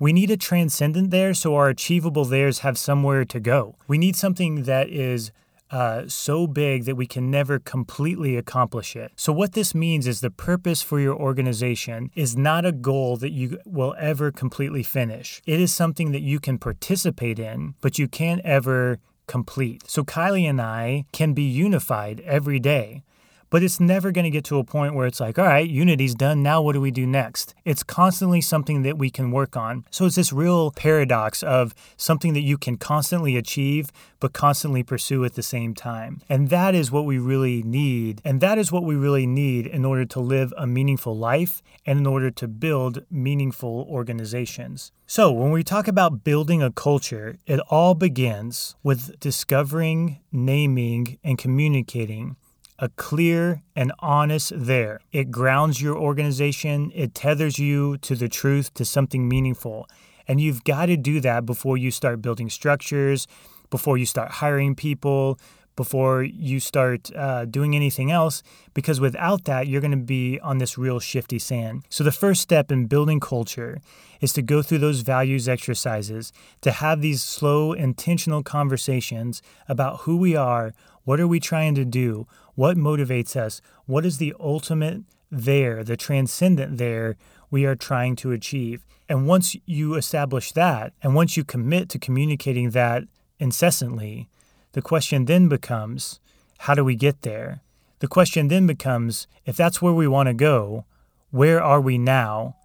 we 0.00 0.14
need 0.14 0.30
a 0.30 0.36
transcendent 0.36 1.10
there 1.10 1.34
so 1.34 1.54
our 1.54 1.68
achievable 1.68 2.24
theirs 2.24 2.60
have 2.60 2.78
somewhere 2.78 3.24
to 3.26 3.38
go. 3.38 3.76
We 3.86 3.98
need 3.98 4.16
something 4.16 4.62
that 4.62 4.88
is 4.88 5.30
uh, 5.70 6.04
so 6.08 6.46
big 6.46 6.84
that 6.86 6.96
we 6.96 7.06
can 7.06 7.30
never 7.30 7.58
completely 7.58 8.34
accomplish 8.36 8.96
it. 8.96 9.12
So, 9.14 9.32
what 9.32 9.52
this 9.52 9.74
means 9.74 10.06
is 10.06 10.20
the 10.20 10.30
purpose 10.30 10.82
for 10.82 10.98
your 10.98 11.14
organization 11.14 12.10
is 12.16 12.36
not 12.36 12.64
a 12.64 12.72
goal 12.72 13.18
that 13.18 13.30
you 13.30 13.60
will 13.64 13.94
ever 13.98 14.32
completely 14.32 14.82
finish. 14.82 15.40
It 15.46 15.60
is 15.60 15.72
something 15.72 16.10
that 16.10 16.22
you 16.22 16.40
can 16.40 16.58
participate 16.58 17.38
in, 17.38 17.74
but 17.80 17.98
you 17.98 18.08
can't 18.08 18.40
ever 18.40 18.98
complete. 19.28 19.88
So, 19.88 20.02
Kylie 20.02 20.48
and 20.48 20.60
I 20.60 21.04
can 21.12 21.34
be 21.34 21.44
unified 21.44 22.20
every 22.24 22.58
day 22.58 23.04
but 23.50 23.62
it's 23.62 23.80
never 23.80 24.12
going 24.12 24.24
to 24.24 24.30
get 24.30 24.44
to 24.44 24.58
a 24.58 24.64
point 24.64 24.94
where 24.94 25.06
it's 25.06 25.20
like, 25.20 25.38
all 25.38 25.44
right, 25.44 25.68
Unity's 25.68 26.14
done. 26.14 26.42
Now 26.42 26.62
what 26.62 26.72
do 26.72 26.80
we 26.80 26.90
do 26.90 27.06
next? 27.06 27.54
It's 27.64 27.82
constantly 27.82 28.40
something 28.40 28.82
that 28.82 28.96
we 28.96 29.10
can 29.10 29.32
work 29.32 29.56
on. 29.56 29.84
So 29.90 30.06
it's 30.06 30.16
this 30.16 30.32
real 30.32 30.70
paradox 30.70 31.42
of 31.42 31.74
something 31.96 32.32
that 32.34 32.40
you 32.40 32.56
can 32.56 32.76
constantly 32.76 33.36
achieve, 33.36 33.90
but 34.20 34.32
constantly 34.32 34.82
pursue 34.82 35.24
at 35.24 35.34
the 35.34 35.42
same 35.42 35.74
time. 35.74 36.22
And 36.28 36.48
that 36.50 36.74
is 36.74 36.90
what 36.90 37.04
we 37.04 37.18
really 37.18 37.62
need. 37.62 38.22
And 38.24 38.40
that 38.40 38.56
is 38.56 38.70
what 38.70 38.84
we 38.84 38.94
really 38.94 39.26
need 39.26 39.66
in 39.66 39.84
order 39.84 40.04
to 40.04 40.20
live 40.20 40.54
a 40.56 40.66
meaningful 40.66 41.16
life 41.16 41.62
and 41.84 41.98
in 41.98 42.06
order 42.06 42.30
to 42.30 42.46
build 42.46 43.04
meaningful 43.10 43.86
organizations. 43.90 44.92
So, 45.06 45.32
when 45.32 45.50
we 45.50 45.64
talk 45.64 45.88
about 45.88 46.22
building 46.22 46.62
a 46.62 46.70
culture, 46.70 47.36
it 47.46 47.58
all 47.68 47.94
begins 47.94 48.76
with 48.84 49.18
discovering, 49.18 50.20
naming, 50.30 51.18
and 51.24 51.36
communicating 51.36 52.36
a 52.80 52.88
clear 52.88 53.62
and 53.76 53.92
honest 53.98 54.52
there. 54.56 55.00
It 55.12 55.30
grounds 55.30 55.82
your 55.82 55.96
organization, 55.96 56.90
it 56.94 57.14
tethers 57.14 57.58
you 57.58 57.98
to 57.98 58.16
the 58.16 58.28
truth, 58.28 58.72
to 58.74 58.84
something 58.86 59.28
meaningful. 59.28 59.86
And 60.26 60.40
you've 60.40 60.64
got 60.64 60.86
to 60.86 60.96
do 60.96 61.20
that 61.20 61.44
before 61.44 61.76
you 61.76 61.90
start 61.90 62.22
building 62.22 62.48
structures, 62.48 63.28
before 63.68 63.98
you 63.98 64.06
start 64.06 64.30
hiring 64.32 64.74
people, 64.74 65.38
before 65.76 66.22
you 66.22 66.58
start 66.58 67.10
uh, 67.14 67.44
doing 67.44 67.76
anything 67.76 68.10
else, 68.10 68.42
because 68.74 69.00
without 69.00 69.44
that, 69.44 69.66
you're 69.66 69.80
going 69.80 69.90
to 69.90 69.96
be 69.96 70.38
on 70.40 70.58
this 70.58 70.76
real 70.76 71.00
shifty 71.00 71.38
sand. 71.38 71.84
So, 71.88 72.04
the 72.04 72.12
first 72.12 72.42
step 72.42 72.70
in 72.70 72.86
building 72.86 73.20
culture 73.20 73.80
is 74.20 74.32
to 74.34 74.42
go 74.42 74.62
through 74.62 74.78
those 74.78 75.00
values 75.00 75.48
exercises, 75.48 76.32
to 76.60 76.70
have 76.70 77.00
these 77.00 77.22
slow, 77.22 77.72
intentional 77.72 78.42
conversations 78.42 79.40
about 79.68 80.00
who 80.00 80.16
we 80.16 80.36
are, 80.36 80.74
what 81.04 81.18
are 81.18 81.28
we 81.28 81.40
trying 81.40 81.74
to 81.76 81.84
do, 81.84 82.26
what 82.60 82.76
motivates 82.76 83.36
us, 83.36 83.62
what 83.86 84.04
is 84.04 84.18
the 84.18 84.34
ultimate 84.38 85.00
there, 85.30 85.82
the 85.82 85.96
transcendent 85.96 86.76
there 86.76 87.16
we 87.50 87.64
are 87.64 87.74
trying 87.74 88.14
to 88.14 88.32
achieve. 88.32 88.84
And 89.08 89.26
once 89.26 89.56
you 89.64 89.94
establish 89.94 90.52
that, 90.52 90.92
and 91.02 91.14
once 91.14 91.38
you 91.38 91.42
commit 91.42 91.88
to 91.88 91.98
communicating 91.98 92.72
that 92.72 93.04
incessantly, 93.38 94.28
the 94.72 94.82
question 94.82 95.24
then 95.24 95.48
becomes 95.48 96.20
how 96.58 96.74
do 96.74 96.84
we 96.84 96.96
get 96.96 97.22
there? 97.22 97.62
The 98.00 98.08
question 98.08 98.48
then 98.48 98.66
becomes 98.66 99.26
if 99.46 99.56
that's 99.56 99.80
where 99.80 99.94
we 99.94 100.06
want 100.06 100.26
to 100.26 100.34
go, 100.34 100.84
where 101.30 101.62
are 101.62 101.80
we 101.80 101.96
now? 101.96 102.56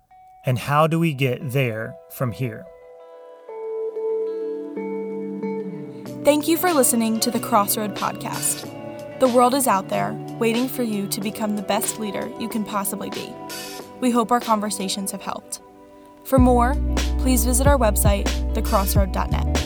And 0.46 0.60
how 0.60 0.88
do 0.88 1.00
we 1.00 1.14
get 1.14 1.52
there 1.54 1.96
from 2.12 2.34
here? 2.34 2.66
Thank 6.26 6.50
you 6.50 6.58
for 6.58 6.74
listening 6.74 7.22
to 7.22 7.32
the 7.32 7.40
Crossroad 7.40 7.96
Podcast. 7.96 8.75
The 9.20 9.30
world 9.30 9.54
is 9.54 9.66
out 9.66 9.88
there 9.88 10.12
waiting 10.40 10.68
for 10.68 10.84
you 10.84 11.08
to 11.08 11.22
become 11.22 11.56
the 11.56 11.62
best 11.62 12.00
leader 12.00 12.30
you 12.38 12.50
can 12.50 12.66
possibly 12.66 13.10
be. 13.10 13.34
We 14.02 14.12
hope 14.12 14.30
our 14.30 14.42
conversations 14.42 15.12
have 15.12 15.22
helped. 15.22 15.62
For 16.26 16.38
more, 16.38 16.76
please 17.20 17.46
visit 17.46 17.66
our 17.66 17.78
website, 17.78 18.26
thecrossroad.net. 18.54 19.65